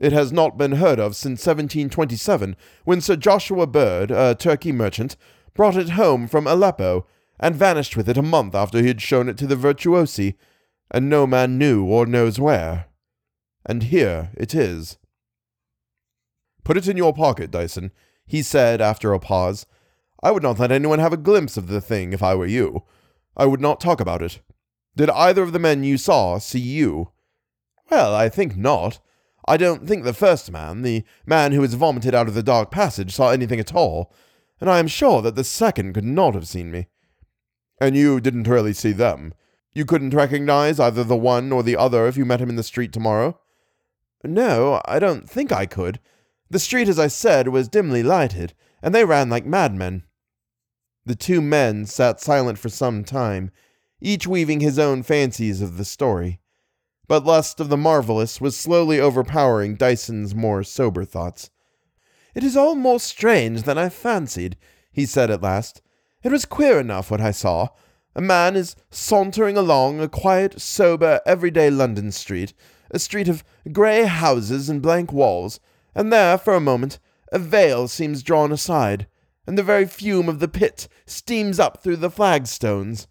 It 0.00 0.12
has 0.12 0.32
not 0.32 0.56
been 0.56 0.72
heard 0.72 0.98
of 0.98 1.14
since 1.14 1.46
1727, 1.46 2.56
when 2.84 3.02
Sir 3.02 3.16
Joshua 3.16 3.66
Byrde, 3.66 4.10
a 4.10 4.34
Turkey 4.34 4.72
merchant, 4.72 5.14
brought 5.52 5.76
it 5.76 5.90
home 5.90 6.26
from 6.26 6.46
Aleppo 6.46 7.06
and 7.38 7.54
vanished 7.54 7.98
with 7.98 8.08
it 8.08 8.16
a 8.16 8.22
month 8.22 8.54
after 8.54 8.80
he 8.80 8.88
had 8.88 9.02
shown 9.02 9.28
it 9.28 9.36
to 9.36 9.46
the 9.46 9.56
virtuosi, 9.56 10.36
and 10.90 11.10
no 11.10 11.26
man 11.26 11.58
knew 11.58 11.84
or 11.84 12.06
knows 12.06 12.40
where. 12.40 12.86
And 13.66 13.84
here 13.84 14.30
it 14.38 14.54
is. 14.54 14.96
Put 16.64 16.78
it 16.78 16.88
in 16.88 16.96
your 16.96 17.12
pocket, 17.12 17.50
Dyson, 17.50 17.92
he 18.26 18.42
said 18.42 18.80
after 18.80 19.12
a 19.12 19.20
pause. 19.20 19.66
I 20.22 20.30
would 20.30 20.42
not 20.42 20.58
let 20.58 20.72
anyone 20.72 20.98
have 20.98 21.12
a 21.12 21.18
glimpse 21.18 21.58
of 21.58 21.66
the 21.66 21.80
thing 21.80 22.14
if 22.14 22.22
I 22.22 22.34
were 22.34 22.46
you. 22.46 22.84
I 23.36 23.44
would 23.44 23.60
not 23.60 23.80
talk 23.80 24.00
about 24.00 24.22
it. 24.22 24.40
Did 24.96 25.10
either 25.10 25.42
of 25.42 25.52
the 25.52 25.58
men 25.58 25.84
you 25.84 25.98
saw 25.98 26.38
see 26.38 26.58
you? 26.58 27.10
Well, 27.90 28.14
I 28.14 28.30
think 28.30 28.56
not. 28.56 28.98
I 29.50 29.56
don't 29.56 29.88
think 29.88 30.04
the 30.04 30.14
first 30.14 30.52
man, 30.52 30.82
the 30.82 31.02
man 31.26 31.50
who 31.50 31.60
was 31.60 31.74
vomited 31.74 32.14
out 32.14 32.28
of 32.28 32.34
the 32.34 32.42
dark 32.42 32.70
passage, 32.70 33.12
saw 33.12 33.30
anything 33.30 33.58
at 33.58 33.74
all, 33.74 34.14
and 34.60 34.70
I 34.70 34.78
am 34.78 34.86
sure 34.86 35.20
that 35.22 35.34
the 35.34 35.42
second 35.42 35.92
could 35.92 36.04
not 36.04 36.34
have 36.34 36.46
seen 36.46 36.70
me. 36.70 36.86
And 37.80 37.96
you 37.96 38.20
didn't 38.20 38.46
really 38.46 38.72
see 38.72 38.92
them? 38.92 39.34
You 39.74 39.84
couldn't 39.84 40.14
recognize 40.14 40.78
either 40.78 41.02
the 41.02 41.16
one 41.16 41.50
or 41.50 41.64
the 41.64 41.76
other 41.76 42.06
if 42.06 42.16
you 42.16 42.24
met 42.24 42.40
him 42.40 42.48
in 42.48 42.54
the 42.54 42.62
street 42.62 42.92
tomorrow? 42.92 43.40
No, 44.22 44.80
I 44.84 45.00
don't 45.00 45.28
think 45.28 45.50
I 45.50 45.66
could. 45.66 45.98
The 46.48 46.60
street, 46.60 46.86
as 46.86 47.00
I 47.00 47.08
said, 47.08 47.48
was 47.48 47.66
dimly 47.66 48.04
lighted, 48.04 48.54
and 48.80 48.94
they 48.94 49.04
ran 49.04 49.30
like 49.30 49.46
madmen. 49.46 50.04
The 51.04 51.16
two 51.16 51.40
men 51.40 51.86
sat 51.86 52.20
silent 52.20 52.56
for 52.60 52.68
some 52.68 53.02
time, 53.02 53.50
each 54.00 54.28
weaving 54.28 54.60
his 54.60 54.78
own 54.78 55.02
fancies 55.02 55.60
of 55.60 55.76
the 55.76 55.84
story. 55.84 56.38
But 57.10 57.24
lust 57.24 57.58
of 57.58 57.70
the 57.70 57.76
marvelous 57.76 58.40
was 58.40 58.56
slowly 58.56 59.00
overpowering 59.00 59.74
Dyson's 59.74 60.32
more 60.32 60.62
sober 60.62 61.04
thoughts. 61.04 61.50
It 62.36 62.44
is 62.44 62.56
all 62.56 62.76
more 62.76 63.00
strange 63.00 63.64
than 63.64 63.76
I 63.76 63.88
fancied, 63.88 64.56
he 64.92 65.06
said 65.06 65.28
at 65.28 65.42
last. 65.42 65.82
It 66.22 66.30
was 66.30 66.44
queer 66.44 66.78
enough 66.78 67.10
what 67.10 67.20
I 67.20 67.32
saw. 67.32 67.70
A 68.14 68.20
man 68.20 68.54
is 68.54 68.76
sauntering 68.90 69.56
along 69.56 69.98
a 69.98 70.08
quiet, 70.08 70.60
sober, 70.60 71.20
everyday 71.26 71.68
London 71.68 72.12
street, 72.12 72.54
a 72.92 73.00
street 73.00 73.26
of 73.26 73.42
grey 73.72 74.04
houses 74.04 74.68
and 74.68 74.80
blank 74.80 75.12
walls, 75.12 75.58
and 75.96 76.12
there, 76.12 76.38
for 76.38 76.54
a 76.54 76.60
moment, 76.60 77.00
a 77.32 77.40
veil 77.40 77.88
seems 77.88 78.22
drawn 78.22 78.52
aside, 78.52 79.08
and 79.48 79.58
the 79.58 79.64
very 79.64 79.84
fume 79.84 80.28
of 80.28 80.38
the 80.38 80.46
pit 80.46 80.86
steams 81.06 81.58
up 81.58 81.82
through 81.82 81.96
the 81.96 82.08
flagstones. 82.08 83.08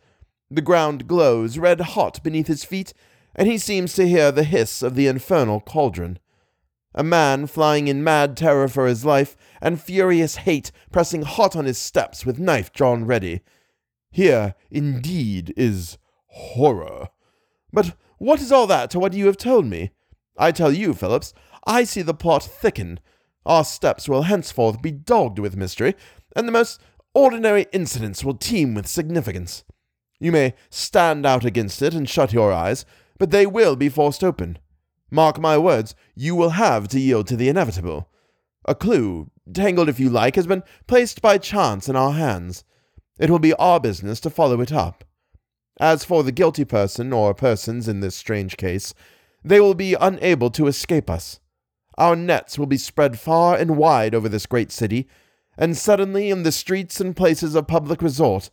The 0.49 0.61
ground 0.61 1.05
glows 1.05 1.57
red 1.57 1.81
hot 1.81 2.23
beneath 2.23 2.47
his 2.47 2.63
feet, 2.63 2.93
and 3.39 3.47
he 3.47 3.57
seems 3.57 3.93
to 3.93 4.05
hear 4.05 4.33
the 4.33 4.43
hiss 4.43 4.83
of 4.83 4.95
the 4.95 5.07
infernal 5.07 5.61
cauldron. 5.61 6.19
A 6.93 7.05
man 7.05 7.47
flying 7.47 7.87
in 7.87 8.03
mad 8.03 8.35
terror 8.35 8.67
for 8.67 8.85
his 8.85 9.05
life, 9.05 9.37
and 9.61 9.81
furious 9.81 10.35
hate 10.35 10.73
pressing 10.91 11.21
hot 11.21 11.55
on 11.55 11.63
his 11.63 11.77
steps 11.77 12.25
with 12.25 12.37
knife 12.37 12.73
drawn 12.73 13.05
ready. 13.05 13.39
Here, 14.11 14.55
indeed, 14.69 15.53
is 15.55 15.97
horror. 16.25 17.07
But 17.71 17.95
what 18.17 18.41
is 18.41 18.51
all 18.51 18.67
that 18.67 18.89
to 18.91 18.99
what 18.99 19.13
you 19.13 19.27
have 19.27 19.37
told 19.37 19.65
me? 19.65 19.91
I 20.37 20.51
tell 20.51 20.73
you, 20.73 20.93
Phillips, 20.93 21.33
I 21.65 21.85
see 21.85 22.01
the 22.01 22.13
plot 22.13 22.43
thicken. 22.43 22.99
Our 23.45 23.63
steps 23.63 24.09
will 24.09 24.23
henceforth 24.23 24.81
be 24.81 24.91
dogged 24.91 25.39
with 25.39 25.55
mystery, 25.55 25.95
and 26.35 26.45
the 26.45 26.51
most 26.51 26.81
ordinary 27.13 27.67
incidents 27.71 28.21
will 28.21 28.35
teem 28.35 28.73
with 28.73 28.85
significance. 28.85 29.63
You 30.19 30.33
may 30.33 30.55
stand 30.69 31.25
out 31.25 31.45
against 31.45 31.81
it 31.81 31.93
and 31.93 32.09
shut 32.09 32.33
your 32.33 32.51
eyes, 32.51 32.83
but 33.19 33.29
they 33.29 33.45
will 33.45 33.75
be 33.75 33.89
forced 33.89 34.23
open. 34.23 34.57
Mark 35.11 35.39
my 35.39 35.57
words, 35.57 35.93
you 36.15 36.35
will 36.35 36.51
have 36.51 36.87
to 36.87 36.99
yield 36.99 37.27
to 37.27 37.35
the 37.35 37.49
inevitable. 37.49 38.09
A 38.65 38.73
clue, 38.73 39.29
tangled 39.53 39.89
if 39.89 39.99
you 39.99 40.09
like, 40.09 40.35
has 40.35 40.47
been 40.47 40.63
placed 40.87 41.21
by 41.21 41.37
chance 41.37 41.87
in 41.87 41.95
our 41.95 42.13
hands. 42.13 42.63
It 43.19 43.29
will 43.29 43.39
be 43.39 43.53
our 43.53 43.79
business 43.79 44.19
to 44.21 44.29
follow 44.29 44.61
it 44.61 44.71
up. 44.71 45.03
As 45.79 46.03
for 46.03 46.23
the 46.23 46.31
guilty 46.31 46.65
person 46.65 47.13
or 47.13 47.33
persons 47.33 47.87
in 47.87 47.99
this 47.99 48.15
strange 48.15 48.57
case, 48.57 48.93
they 49.43 49.59
will 49.59 49.75
be 49.75 49.95
unable 49.99 50.49
to 50.51 50.67
escape 50.67 51.09
us. 51.09 51.39
Our 51.97 52.15
nets 52.15 52.57
will 52.57 52.65
be 52.65 52.77
spread 52.77 53.19
far 53.19 53.57
and 53.57 53.77
wide 53.77 54.15
over 54.15 54.29
this 54.29 54.45
great 54.45 54.71
city, 54.71 55.07
and 55.57 55.75
suddenly 55.75 56.29
in 56.29 56.43
the 56.43 56.51
streets 56.51 57.01
and 57.01 57.15
places 57.15 57.55
of 57.55 57.67
public 57.67 58.01
resort, 58.01 58.49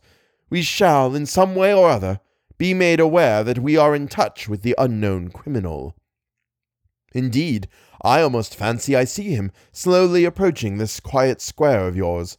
we 0.49 0.61
shall, 0.61 1.15
in 1.15 1.25
some 1.25 1.55
way 1.55 1.73
or 1.73 1.89
other, 1.89 2.19
be 2.57 2.73
made 2.73 2.99
aware 2.99 3.43
that 3.43 3.59
we 3.59 3.77
are 3.77 3.95
in 3.95 4.07
touch 4.07 4.47
with 4.47 4.61
the 4.61 4.75
unknown 4.77 5.29
criminal. 5.29 5.95
Indeed, 7.13 7.67
I 8.01 8.21
almost 8.21 8.55
fancy 8.55 8.95
I 8.95 9.03
see 9.05 9.35
him 9.35 9.51
slowly 9.71 10.25
approaching 10.25 10.77
this 10.77 10.99
quiet 10.99 11.41
square 11.41 11.87
of 11.87 11.95
yours. 11.95 12.37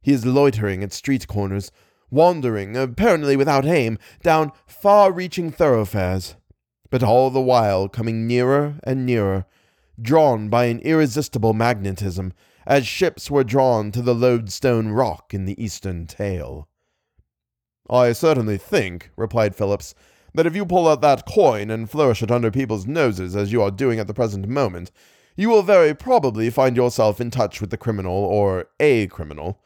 He 0.00 0.12
is 0.12 0.26
loitering 0.26 0.82
at 0.82 0.92
street 0.92 1.26
corners, 1.26 1.70
wandering, 2.10 2.76
apparently 2.76 3.36
without 3.36 3.66
aim, 3.66 3.98
down 4.22 4.52
far 4.66 5.12
reaching 5.12 5.50
thoroughfares, 5.50 6.36
but 6.90 7.02
all 7.02 7.30
the 7.30 7.40
while 7.40 7.88
coming 7.88 8.26
nearer 8.26 8.80
and 8.84 9.04
nearer 9.04 9.46
drawn 10.00 10.48
by 10.48 10.66
an 10.66 10.80
irresistible 10.80 11.52
magnetism, 11.52 12.32
as 12.66 12.86
ships 12.86 13.30
were 13.30 13.44
drawn 13.44 13.90
to 13.92 14.02
the 14.02 14.14
lodestone 14.14 14.88
rock 14.88 15.32
in 15.34 15.44
the 15.44 15.62
eastern 15.62 16.06
tale. 16.06 16.68
I 17.90 18.12
certainly 18.12 18.58
think, 18.58 19.10
replied 19.16 19.54
Phillips, 19.54 19.94
that 20.34 20.46
if 20.46 20.54
you 20.54 20.66
pull 20.66 20.86
out 20.86 21.00
that 21.00 21.26
coin 21.26 21.70
and 21.70 21.90
flourish 21.90 22.22
it 22.22 22.30
under 22.30 22.50
people's 22.50 22.86
noses 22.86 23.34
as 23.34 23.50
you 23.50 23.62
are 23.62 23.70
doing 23.70 23.98
at 23.98 24.06
the 24.06 24.14
present 24.14 24.46
moment, 24.48 24.90
you 25.36 25.48
will 25.48 25.62
very 25.62 25.94
probably 25.94 26.50
find 26.50 26.76
yourself 26.76 27.20
in 27.20 27.30
touch 27.30 27.60
with 27.60 27.70
the 27.70 27.76
criminal 27.76 28.12
or 28.12 28.66
a 28.78 29.06
criminal. 29.06 29.60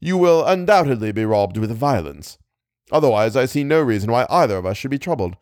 You 0.00 0.16
will 0.16 0.46
undoubtedly 0.46 1.12
be 1.12 1.24
robbed 1.24 1.56
with 1.56 1.70
violence. 1.76 2.38
Otherwise, 2.90 3.36
I 3.36 3.44
see 3.44 3.64
no 3.64 3.82
reason 3.82 4.10
why 4.10 4.26
either 4.30 4.56
of 4.56 4.64
us 4.64 4.76
should 4.76 4.90
be 4.90 4.98
troubled. 4.98 5.36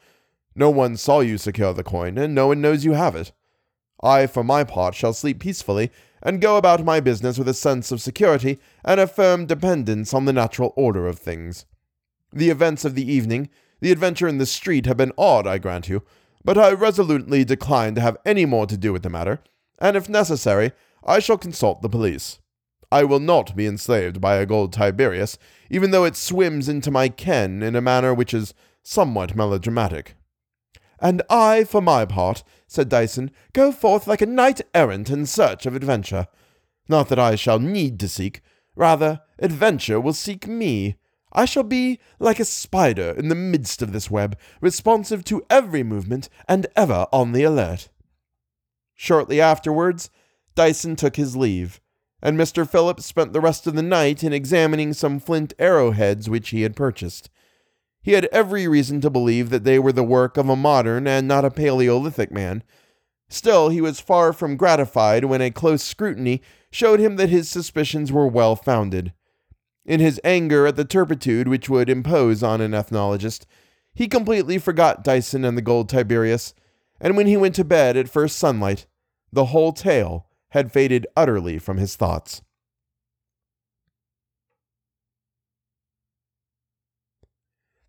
No 0.55 0.71
one 0.71 0.97
saw 0.97 1.21
you 1.21 1.39
secure 1.39 1.75
the 1.75 1.85
coin, 1.85 2.19
and 2.19 2.35
no 2.35 2.49
one 2.49 2.61
knows 2.61 2.85
you 2.85 2.93
have 2.93 3.15
it. 3.15 3.33
I, 4.03 4.27
for 4.27 4.43
my 4.43 4.65
part, 4.65 4.95
shall 4.95 5.13
sleep 5.13 5.39
peacefully 5.39 5.91
and 6.23 6.41
go 6.41 6.57
about 6.57 6.85
my 6.85 6.99
business 6.99 7.39
with 7.39 7.49
a 7.49 7.55
sense 7.55 7.93
of 7.93 8.01
security 8.01 8.59
and 8.85 8.99
a 8.99 9.07
firm 9.07 9.47
dependence 9.47 10.13
on 10.13 10.25
the 10.25 10.33
natural 10.33 10.73
order 10.75 11.07
of 11.07 11.19
things. 11.19 11.67
The 12.37 12.51
events 12.51 12.85
of 12.85 12.95
the 12.95 13.11
evening, 13.11 13.49
the 13.81 13.91
adventure 13.91 14.29
in 14.29 14.37
the 14.37 14.45
street, 14.45 14.85
have 14.85 14.99
been 14.99 15.13
odd, 15.17 15.47
I 15.47 15.57
grant 15.57 15.89
you, 15.89 16.03
but 16.45 16.59
I 16.59 16.71
resolutely 16.71 17.47
decline 17.47 17.95
to 17.95 18.03
have 18.03 18.19
any 18.27 18.45
more 18.45 18.67
to 18.67 18.77
do 18.77 18.93
with 18.93 19.03
the 19.05 19.09
matter, 19.09 19.41
and 19.79 19.97
if 19.97 20.07
necessary, 20.07 20.73
I 21.03 21.19
shall 21.19 21.39
consult 21.39 21.81
the 21.81 21.89
police. 21.89 22.41
I 22.93 23.05
will 23.05 23.21
not 23.21 23.57
be 23.57 23.67
enslaved 23.67 24.21
by 24.21 24.37
a 24.37 24.45
gold 24.45 24.75
Tiberius, 24.75 25.39
even 25.71 25.93
though 25.93 26.05
it 26.05 26.15
swims 26.15 26.69
into 26.69 26.91
my 26.91 27.09
ken 27.09 27.63
in 27.63 27.75
a 27.75 27.81
manner 27.81 28.13
which 28.13 28.35
is 28.35 28.53
somewhat 28.83 29.35
melodramatic. 29.35 30.15
And 31.01 31.23
I, 31.31 31.65
for 31.65 31.81
my 31.81 32.05
part, 32.05 32.45
said 32.67 32.91
Dyson, 32.91 33.31
go 33.55 33.73
forth 33.73 34.07
like 34.07 34.21
a 34.21 34.27
knight 34.27 34.61
errant 34.75 35.09
in 35.09 35.25
search 35.25 35.65
of 35.65 35.75
adventure. 35.75 36.27
Not 36.87 37.09
that 37.09 37.19
I 37.19 37.35
shall 37.35 37.61
need 37.61 37.99
to 38.01 38.11
seek, 38.11 38.43
rather, 38.75 39.23
adventure 39.39 39.99
will 39.99 40.13
seek 40.13 40.47
me. 40.47 40.97
I 41.33 41.45
shall 41.45 41.63
be 41.63 41.99
like 42.19 42.41
a 42.41 42.45
spider 42.45 43.15
in 43.17 43.29
the 43.29 43.35
midst 43.35 43.83
of 43.83 43.93
this 43.93 44.11
web, 44.11 44.39
responsive 44.61 45.25
to 45.25 45.45
every 45.51 45.83
movement 45.83 46.29
and 46.49 46.67
ever 46.77 47.07
on 47.13 47.33
the 47.33 47.43
alert. 47.43 47.89
Shortly 48.95 49.41
afterwards, 49.41 50.11
Dyson 50.55 50.97
took 50.97 51.17
his 51.17 51.37
leave, 51.37 51.81
and 52.23 52.39
Mr. 52.39 52.69
Phillips 52.69 53.05
spent 53.05 53.33
the 53.33 53.41
rest 53.41 53.67
of 53.67 53.75
the 53.75 53.83
night 53.83 54.25
in 54.25 54.33
examining 54.33 54.93
some 54.93 55.21
flint 55.21 55.53
arrowheads 55.59 56.31
which 56.31 56.49
he 56.49 56.63
had 56.63 56.75
purchased. 56.75 57.29
He 58.03 58.13
had 58.13 58.27
every 58.27 58.67
reason 58.67 59.01
to 59.01 59.11
believe 59.11 59.51
that 59.51 59.65
they 59.65 59.79
were 59.79 59.93
the 59.93 60.05
work 60.05 60.37
of 60.37 60.49
a 60.49 60.57
modern 60.57 61.07
and 61.07 61.29
not 61.29 61.45
a 61.45 61.51
Paleolithic 61.51 62.31
man. 62.31 62.63
Still, 63.29 63.69
he 63.69 63.81
was 63.81 64.01
far 64.01 64.33
from 64.33 64.57
gratified 64.57 65.25
when 65.25 65.43
a 65.43 65.51
close 65.51 65.83
scrutiny 65.83 66.41
showed 66.71 67.01
him 67.01 67.17
that 67.17 67.31
his 67.31 67.49
suspicions 67.49 68.13
were 68.13 68.29
well 68.29 68.55
founded. 68.55 69.13
In 69.87 70.01
his 70.01 70.21
anger 70.25 70.67
at 70.67 70.75
the 70.75 70.85
turpitude 70.85 71.47
which 71.47 71.69
would 71.71 71.89
impose 71.89 72.43
on 72.43 72.61
an 72.61 72.75
ethnologist, 72.75 73.47
he 73.95 74.09
completely 74.09 74.59
forgot 74.59 75.05
Dyson 75.05 75.45
and 75.45 75.57
the 75.57 75.63
gold 75.63 75.89
Tiberius, 75.89 76.55
and 77.01 77.17
when 77.17 77.29
he 77.29 77.37
went 77.37 77.55
to 77.55 77.65
bed 77.65 77.97
at 77.97 78.09
first 78.09 78.37
sunlight, 78.37 78.87
the 79.33 79.47
whole 79.47 79.73
tale 79.73 80.27
had 80.51 80.73
faded 80.73 81.07
utterly 81.17 81.59
from 81.59 81.77
his 81.77 81.95
thoughts. 81.95 82.43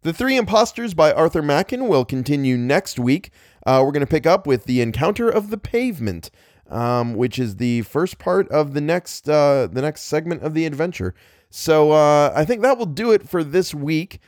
The 0.04 0.14
Three 0.14 0.38
Impostors 0.38 0.94
by 0.94 1.12
Arthur 1.12 1.42
Machen 1.42 1.88
will 1.88 2.06
continue 2.06 2.58
next 2.58 3.00
week. 3.00 3.32
Uh, 3.66 3.82
we're 3.84 3.92
going 3.92 4.06
to 4.06 4.08
pick 4.08 4.26
up 4.26 4.46
with 4.46 4.66
The 4.66 4.82
Encounter 4.82 5.28
of 5.30 5.50
the 5.50 5.58
Pavement, 5.58 6.30
um, 6.70 7.16
which 7.16 7.40
is 7.40 7.56
the 7.56 7.82
first 7.82 8.18
part 8.20 8.48
of 8.50 8.74
the 8.74 8.82
next 8.82 9.28
uh, 9.28 9.68
the 9.70 9.82
next 9.82 10.02
segment 10.04 10.44
of 10.44 10.54
the 10.54 10.66
adventure. 10.66 11.14
So 11.50 11.92
uh, 11.92 12.34
I 12.36 12.46
think 12.46 12.62
that 12.62 12.78
will 12.78 12.86
do 12.86 13.12
it 13.12 13.28
for 13.28 13.44
this 13.44 13.74
week. 13.74 14.20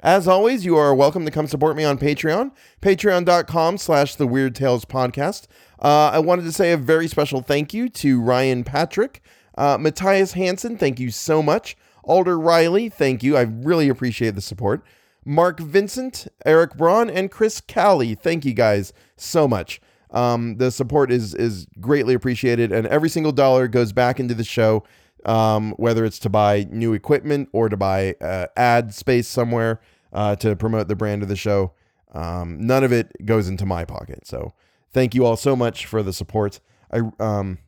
As 0.00 0.28
always, 0.28 0.66
you 0.66 0.76
are 0.76 0.94
welcome 0.94 1.24
to 1.24 1.30
come 1.30 1.46
support 1.46 1.76
me 1.76 1.84
on 1.84 1.96
Patreon, 1.96 2.50
patreon.com 2.82 3.78
slash 3.78 4.16
the 4.16 4.26
Weird 4.26 4.54
Tales 4.54 4.84
Podcast. 4.84 5.46
Uh, 5.80 6.10
I 6.12 6.18
wanted 6.18 6.42
to 6.42 6.52
say 6.52 6.72
a 6.72 6.76
very 6.76 7.08
special 7.08 7.40
thank 7.40 7.72
you 7.72 7.88
to 7.88 8.20
Ryan 8.20 8.64
Patrick, 8.64 9.22
uh, 9.56 9.78
Matthias 9.80 10.32
Hansen, 10.32 10.76
thank 10.76 11.00
you 11.00 11.10
so 11.10 11.42
much. 11.42 11.76
Alder 12.02 12.38
Riley, 12.38 12.90
thank 12.90 13.22
you. 13.22 13.36
I 13.36 13.42
really 13.42 13.88
appreciate 13.88 14.34
the 14.34 14.42
support. 14.42 14.84
Mark 15.24 15.58
Vincent, 15.58 16.28
Eric 16.44 16.76
Braun, 16.76 17.08
and 17.08 17.30
Chris 17.30 17.62
Callie, 17.62 18.14
thank 18.14 18.44
you 18.44 18.52
guys 18.52 18.92
so 19.16 19.48
much. 19.48 19.80
Um, 20.10 20.58
the 20.58 20.70
support 20.70 21.10
is 21.10 21.34
is 21.34 21.66
greatly 21.80 22.14
appreciated, 22.14 22.72
and 22.72 22.86
every 22.86 23.08
single 23.08 23.32
dollar 23.32 23.66
goes 23.66 23.92
back 23.92 24.20
into 24.20 24.34
the 24.34 24.44
show, 24.44 24.84
um, 25.26 25.72
whether 25.72 26.04
it's 26.04 26.18
to 26.20 26.28
buy 26.28 26.66
new 26.70 26.92
equipment 26.92 27.48
or 27.52 27.68
to 27.68 27.76
buy 27.76 28.14
uh, 28.20 28.46
ad 28.56 28.94
space 28.94 29.28
somewhere 29.28 29.80
uh, 30.12 30.36
to 30.36 30.56
promote 30.56 30.88
the 30.88 30.96
brand 30.96 31.22
of 31.22 31.28
the 31.28 31.36
show. 31.36 31.72
Um, 32.12 32.64
none 32.64 32.84
of 32.84 32.92
it 32.92 33.12
goes 33.24 33.48
into 33.48 33.66
my 33.66 33.84
pocket. 33.84 34.26
So 34.26 34.52
thank 34.92 35.14
you 35.14 35.26
all 35.26 35.36
so 35.36 35.56
much 35.56 35.86
for 35.86 36.02
the 36.02 36.12
support. 36.12 36.60
I 36.92 37.00
um, 37.18 37.58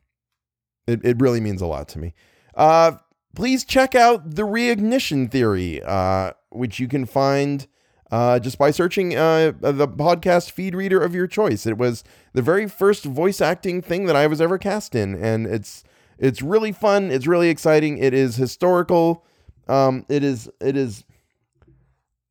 it, 0.87 1.03
it 1.03 1.21
really 1.21 1.41
means 1.41 1.61
a 1.61 1.67
lot 1.67 1.87
to 1.89 1.99
me. 1.99 2.13
Uh, 2.55 2.93
please 3.35 3.65
check 3.65 3.93
out 3.93 4.35
the 4.35 4.43
reignition 4.43 5.29
theory, 5.29 5.83
uh, 5.83 6.31
which 6.49 6.79
you 6.79 6.87
can 6.87 7.05
find 7.05 7.67
uh, 8.09 8.39
just 8.39 8.57
by 8.57 8.71
searching 8.71 9.15
uh, 9.15 9.51
the 9.59 9.87
podcast 9.87 10.51
feed 10.51 10.73
reader 10.73 11.01
of 11.01 11.13
your 11.13 11.27
choice. 11.27 11.65
It 11.65 11.77
was 11.77 12.03
the 12.33 12.41
very 12.41 12.67
first 12.67 13.03
voice 13.03 13.41
acting 13.41 13.81
thing 13.81 14.05
that 14.05 14.15
I 14.15 14.27
was 14.27 14.39
ever 14.39 14.57
cast 14.57 14.95
in, 14.95 15.13
and 15.21 15.45
it's 15.45 15.83
it's 16.17 16.41
really 16.41 16.71
fun. 16.71 17.11
It's 17.11 17.27
really 17.27 17.49
exciting. 17.49 17.97
It 17.97 18.13
is 18.13 18.35
historical. 18.35 19.25
Um, 19.67 20.05
it 20.09 20.23
is 20.23 20.49
it 20.61 20.77
is 20.77 21.03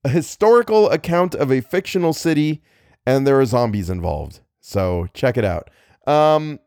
a 0.05 0.09
historical 0.09 0.91
account 0.91 1.35
of 1.35 1.51
a 1.51 1.61
fictional 1.61 2.13
city, 2.13 2.63
and 3.07 3.27
there 3.27 3.39
are 3.41 3.47
zombies 3.47 3.91
involved. 3.91 4.41
So 4.61 5.09
check 5.15 5.37
it 5.37 5.45
out. 5.45 5.71
Um, 6.07 6.61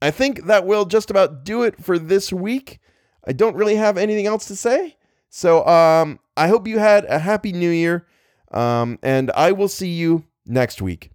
I 0.00 0.10
think 0.10 0.46
that 0.46 0.66
will 0.66 0.84
just 0.84 1.10
about 1.10 1.44
do 1.44 1.62
it 1.62 1.82
for 1.82 1.98
this 1.98 2.32
week. 2.32 2.80
I 3.26 3.32
don't 3.32 3.56
really 3.56 3.76
have 3.76 3.96
anything 3.98 4.26
else 4.26 4.46
to 4.46 4.56
say. 4.56 4.96
So 5.30 5.66
um, 5.66 6.20
I 6.36 6.48
hope 6.48 6.68
you 6.68 6.78
had 6.78 7.04
a 7.06 7.18
happy 7.18 7.52
new 7.52 7.70
year. 7.70 8.06
Um, 8.52 8.98
and 9.02 9.30
I 9.32 9.52
will 9.52 9.68
see 9.68 9.88
you 9.88 10.24
next 10.46 10.80
week. 10.80 11.10